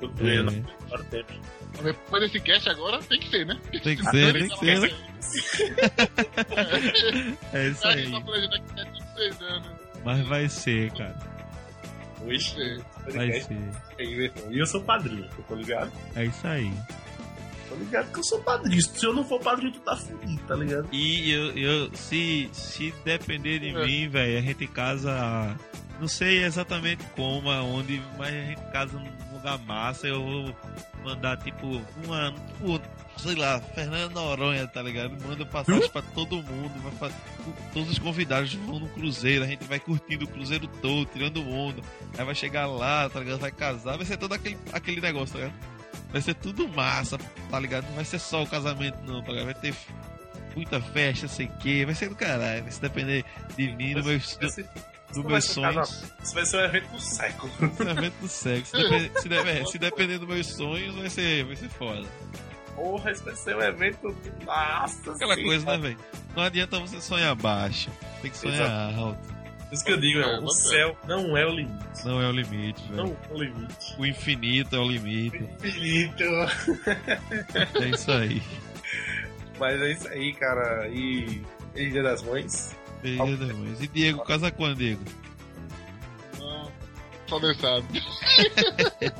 Eu 0.00 0.08
tô 0.10 0.24
É. 0.26 0.34
indo 0.36 0.66
há 0.92 0.98
tempo. 1.04 1.32
Depois 1.82 2.22
desse 2.22 2.40
cast 2.40 2.68
agora 2.68 3.00
tem 3.02 3.18
que 3.18 3.28
ser, 3.30 3.46
né? 3.46 3.58
Tem 3.82 3.96
que 3.96 4.04
ser, 4.04 4.32
tem 4.32 4.48
que 4.48 4.56
ser, 4.58 4.80
né? 4.80 4.90
É 7.52 7.68
isso 7.68 7.86
A 7.86 7.90
aí. 7.90 7.98
gente 8.04 8.12
tá 8.12 8.20
planejando 8.20 8.54
aqui 8.56 8.80
há 8.80 8.84
26 8.84 9.42
anos. 9.42 9.68
Mas 10.04 10.26
vai 10.26 10.48
ser, 10.48 10.92
cara. 10.92 11.16
Hoje, 12.24 12.82
Vai 13.12 13.32
ser. 13.42 13.52
irmão. 13.52 14.50
E 14.50 14.58
eu 14.58 14.66
sou 14.66 14.80
padrinho, 14.82 15.28
eu 15.36 15.44
tô 15.44 15.54
ligado? 15.54 15.92
É 16.16 16.24
isso 16.24 16.46
aí. 16.46 16.72
Tô 17.68 17.74
ligado 17.76 18.12
que 18.12 18.18
eu 18.18 18.24
sou 18.24 18.40
padrinho. 18.42 18.82
Se 18.82 19.04
eu 19.06 19.12
não 19.12 19.24
for 19.24 19.40
padrinho, 19.40 19.72
tu 19.72 19.80
tá 19.80 19.96
fudido, 19.96 20.40
tá 20.46 20.54
ligado? 20.54 20.88
E 20.92 21.30
eu, 21.32 21.50
eu 21.56 21.90
se, 21.94 22.48
se 22.52 22.92
depender 23.04 23.58
de 23.58 23.68
É. 23.70 23.84
mim, 23.86 24.08
velho, 24.08 24.38
a 24.38 24.40
gente 24.42 24.66
casa. 24.66 25.56
Não 26.00 26.08
sei 26.08 26.42
exatamente 26.44 27.04
como, 27.14 27.48
aonde, 27.50 28.02
mas 28.18 28.28
a 28.34 28.40
gente 28.40 28.60
casa 28.72 28.98
num 28.98 29.33
lugar 29.44 29.58
massa. 29.66 30.06
Eu 30.06 30.22
vou 30.24 30.56
mandar, 31.04 31.36
tipo, 31.38 31.80
uma. 32.04 32.32
Tipo, 32.32 32.80
sei 33.18 33.34
lá, 33.34 33.60
Fernando 33.60 34.12
Noronha, 34.14 34.66
tá 34.66 34.82
ligado? 34.82 35.16
Manda 35.26 35.44
passagem 35.46 35.88
pra 35.90 36.02
todo 36.02 36.42
mundo. 36.42 36.72
Vai 36.82 36.92
fa- 37.10 37.16
Todos 37.72 37.90
os 37.90 37.98
convidados 37.98 38.54
vão 38.54 38.80
no 38.80 38.88
cruzeiro. 38.88 39.44
A 39.44 39.46
gente 39.46 39.64
vai 39.64 39.78
curtindo 39.78 40.24
o 40.24 40.28
cruzeiro 40.28 40.66
todo, 40.66 41.06
tirando 41.12 41.46
onda. 41.48 41.82
Aí 42.16 42.24
vai 42.24 42.34
chegar 42.34 42.66
lá, 42.66 43.08
tá 43.08 43.20
ligado? 43.20 43.38
Vai 43.40 43.52
casar. 43.52 43.96
Vai 43.96 44.06
ser 44.06 44.16
todo 44.16 44.32
aquele, 44.32 44.58
aquele 44.72 45.00
negócio, 45.00 45.34
tá 45.38 45.44
ligado? 45.44 45.74
Vai 46.10 46.22
ser 46.22 46.34
tudo 46.34 46.68
massa, 46.68 47.18
tá 47.50 47.58
ligado? 47.60 47.84
Não 47.86 47.94
vai 47.96 48.04
ser 48.04 48.18
só 48.20 48.42
o 48.42 48.46
casamento, 48.46 48.98
não, 49.04 49.20
tá 49.22 49.30
ligado? 49.32 49.46
Vai 49.46 49.54
ter 49.54 49.74
muita 50.56 50.80
festa, 50.80 51.26
sei 51.28 51.46
o 51.46 51.52
que. 51.58 51.84
Vai 51.84 51.94
ser 51.94 52.08
do 52.08 52.14
caralho. 52.16 52.64
Se 52.70 52.80
depender 52.80 53.24
de 53.56 53.68
mim, 53.74 53.94
do 53.94 54.04
meus, 54.04 54.36
Vai 54.40 54.48
ser- 54.48 54.68
do 55.14 55.20
Isso 55.20 55.22
vai 55.22 55.32
meus 55.32 55.44
ser 55.44 55.60
um 55.60 55.72
sonhos. 55.72 56.04
Isso 56.22 56.34
vai 56.34 56.46
ser 56.46 56.56
um 56.56 56.64
evento 56.64 56.88
do 56.90 57.00
século. 57.00 57.52
Casamento 57.76 58.14
do 58.20 58.28
sexo. 58.28 58.70
Se 58.76 58.82
depender, 58.82 59.10
se, 59.20 59.28
depender, 59.28 59.66
se 59.68 59.78
depender 59.78 60.18
dos 60.18 60.28
meus 60.28 60.46
sonhos, 60.46 60.94
vai 60.96 61.10
ser, 61.10 61.44
vai 61.44 61.56
ser 61.56 61.68
foda. 61.70 62.06
Porra, 62.74 63.10
isso 63.12 63.24
vai 63.24 63.34
ser 63.36 63.56
um 63.56 63.60
evento. 63.62 64.16
Nossa, 64.44 65.12
Aquela 65.12 65.34
sim, 65.36 65.44
coisa, 65.44 65.64
cara. 65.64 65.78
né, 65.78 65.82
velho? 65.88 65.98
Não 66.36 66.42
adianta 66.42 66.80
você 66.80 67.00
sonhar 67.00 67.34
baixo. 67.36 67.88
Tem 68.20 68.30
que 68.30 68.36
sonhar 68.36 68.94
alto. 68.98 69.34
Por 69.68 69.72
isso 69.74 69.84
que 69.84 69.92
eu 69.92 69.96
digo, 70.00 70.18
É, 70.20 70.22
irmão, 70.22 70.44
o 70.44 70.50
céu 70.50 70.96
não 71.08 71.36
é 71.36 71.46
o 71.46 71.50
limite. 71.50 72.04
Não 72.04 72.20
é 72.20 72.28
o 72.28 72.32
limite, 72.32 72.82
Não 72.92 73.06
velho. 73.06 73.18
é 73.30 73.34
o 73.34 73.38
limite. 73.42 73.94
O 73.98 74.06
infinito 74.06 74.76
é 74.76 74.78
o 74.78 74.88
limite. 74.88 75.36
Infinito. 75.64 76.22
É 77.80 77.86
isso 77.88 78.10
aí. 78.12 78.42
Mas 79.58 79.80
é 79.80 79.92
isso 79.92 80.08
aí, 80.08 80.32
cara. 80.34 80.88
E. 80.88 81.42
E 81.76 81.90
Dia 81.90 82.02
das 82.02 82.22
Mães? 82.22 82.76
Dia 83.12 83.36
das 83.36 83.52
Mães. 83.52 83.80
E 83.82 83.86
Diego, 83.88 84.24
casa 84.24 84.50
quando, 84.50 84.76
Diego? 84.76 85.02
Não, 86.38 86.70
só 87.26 87.38
Deus 87.38 87.56
sabe. 87.58 88.02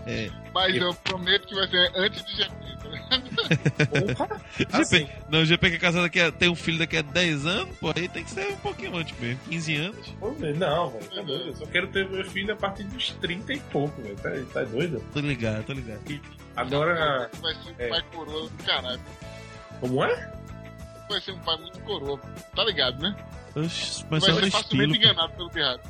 É. 0.06 0.30
Mas 0.54 0.76
eu 0.76 0.94
prometo 0.94 1.46
que 1.46 1.54
vai 1.54 1.68
ser 1.68 1.92
antes 1.96 2.24
de 2.24 2.36
janeiro. 2.38 2.64
tá! 4.16 4.40
Assim, 4.72 4.98
GP, 5.00 5.12
não, 5.28 5.40
o 5.40 5.44
GP 5.44 5.70
que 5.70 5.76
é 5.76 5.78
casado 5.78 6.02
daqui 6.02 6.20
a, 6.20 6.30
tem 6.30 6.48
um 6.48 6.54
filho 6.54 6.78
daqui 6.78 6.96
a 6.96 7.02
10 7.02 7.46
anos, 7.46 7.76
pô, 7.78 7.92
aí 7.94 8.08
tem 8.08 8.22
que 8.24 8.30
ser 8.30 8.52
um 8.52 8.56
pouquinho 8.56 8.96
antes 8.96 9.18
mesmo. 9.18 9.40
15 9.48 9.76
anos. 9.76 10.08
pô, 10.20 10.30
velho, 10.32 10.56
não, 10.58 10.90
velho. 10.90 11.04
Tá 11.10 11.22
doido. 11.22 11.44
Eu 11.48 11.56
só 11.56 11.66
quero 11.66 11.88
ter 11.88 12.08
meu 12.08 12.24
filho 12.30 12.52
a 12.52 12.56
partir 12.56 12.84
dos 12.84 13.10
30 13.20 13.52
e 13.52 13.60
pouco, 13.60 14.00
velho. 14.00 14.16
Tá, 14.16 14.30
tá 14.52 14.62
doido? 14.64 15.04
Tô 15.12 15.20
ligado, 15.20 15.64
tô 15.64 15.72
ligado. 15.72 16.00
Agora. 16.56 17.30
Vai 17.42 17.54
ser 17.54 17.70
um 17.70 17.74
É. 17.78 17.88
pai 17.88 18.02
coroa 18.14 18.48
do 18.48 18.64
caralho. 18.64 19.00
Como 19.80 20.04
é? 20.04 20.32
Vai 21.08 21.20
ser 21.20 21.32
um 21.32 21.38
pai 21.40 21.56
muito 21.58 21.80
coroa. 21.80 22.18
Tá 22.54 22.64
ligado, 22.64 23.00
né? 23.02 23.16
Oxi, 23.56 24.04
mas 24.10 24.22
Vai 24.22 24.30
só 24.34 24.40
no 24.40 24.50
ser 24.50 24.58
estilo. 24.58 24.96
enganado 24.96 25.32
pelo 25.34 25.50
pirrado. 25.50 25.80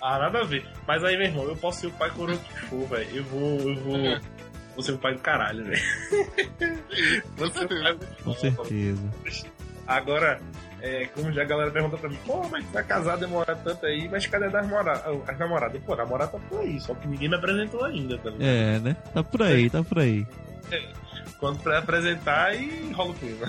Ah, 0.00 0.18
nada 0.18 0.40
a 0.40 0.44
ver. 0.44 0.66
Mas 0.86 1.02
aí, 1.04 1.16
meu 1.16 1.26
irmão, 1.26 1.44
eu 1.44 1.56
posso 1.56 1.80
ser 1.80 1.86
o 1.88 1.92
pai 1.92 2.10
coroa 2.10 2.36
que 2.36 2.52
for, 2.60 2.86
velho. 2.88 3.16
Eu 3.16 3.24
vou. 3.24 3.60
Eu 3.60 3.76
vou. 3.76 3.96
É. 3.96 4.20
Vou 4.74 4.82
ser 4.84 4.92
o 4.92 4.98
pai 4.98 5.14
do 5.14 5.20
caralho, 5.20 5.64
velho. 5.64 5.82
Vou 7.36 7.50
ser 7.50 7.64
o 7.64 7.68
pai 7.68 7.92
muito 7.92 8.24
Com 8.24 8.34
certeza. 8.34 9.12
Agora, 9.86 10.40
é, 10.80 11.06
como 11.06 11.32
já 11.32 11.42
a 11.42 11.44
galera 11.46 11.70
pergunta 11.70 11.96
pra 11.96 12.08
mim, 12.08 12.18
pô, 12.26 12.46
mas 12.48 12.64
tá 12.70 12.82
casado 12.82 13.20
demora 13.20 13.56
tanto 13.56 13.86
aí, 13.86 14.08
mas 14.08 14.26
cadê 14.26 14.46
as 14.46 14.52
namoradas? 14.52 15.02
As 15.26 15.38
namoradas? 15.38 15.82
Pô, 15.82 15.94
a 15.94 15.96
namorada 15.96 16.32
tá 16.32 16.38
por 16.48 16.60
aí, 16.60 16.78
só 16.80 16.94
que 16.94 17.08
ninguém 17.08 17.28
me 17.28 17.34
apresentou 17.36 17.84
ainda, 17.84 18.16
tá 18.18 18.30
ligado? 18.30 18.48
É, 18.48 18.78
né? 18.78 18.96
Tá 19.12 19.22
por 19.24 19.42
aí, 19.42 19.68
tá 19.70 19.82
por 19.82 19.98
aí. 19.98 20.26
Quando 21.40 21.60
pra 21.62 21.78
apresentar 21.78 22.54
e 22.54 22.92
rola 22.92 23.10
o 23.10 23.14
clima. 23.14 23.46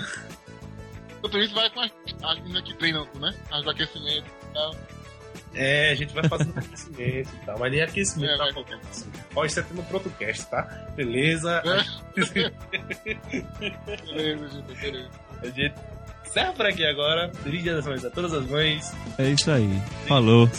Enquanto 1.19 1.37
isso, 1.37 1.53
vai 1.53 1.69
com 1.69 1.81
as, 1.81 1.91
as 2.23 2.39
meninas 2.39 2.63
que 2.63 2.73
treinam, 2.75 3.07
né? 3.19 3.35
As 3.51 3.63
do 3.63 3.69
aquecimento 3.69 4.25
e 4.49 4.53
tal. 4.53 4.75
É, 5.53 5.91
a 5.91 5.95
gente 5.95 6.13
vai 6.13 6.27
fazendo 6.27 6.57
aquecimento 6.57 7.29
e 7.33 7.45
tal, 7.45 7.59
mas 7.59 7.71
nem 7.71 7.81
aquecimento 7.81 8.31
É, 8.31 8.37
tá 8.37 8.43
vai. 8.51 8.79
assim. 8.89 9.11
Ó, 9.35 9.45
isso 9.45 9.59
é 9.59 9.63
tema 9.63 9.83
pro 9.83 9.97
outro 9.97 10.11
cast, 10.11 10.45
tá? 10.49 10.63
Beleza? 10.95 11.61
Beleza, 14.05 14.49
gente, 14.49 14.75
beleza. 14.81 15.09
A 15.41 15.45
gente 15.47 15.73
encerra 16.25 16.53
por 16.53 16.65
aqui 16.65 16.85
agora. 16.85 17.31
Feliz 17.43 17.63
Dia 17.63 17.75
das 17.75 17.85
Mães 17.85 18.05
a 18.05 18.09
todas 18.09 18.33
as 18.33 18.45
mães. 18.47 18.93
É 19.17 19.29
isso 19.29 19.51
aí. 19.51 19.69
Falou. 20.07 20.49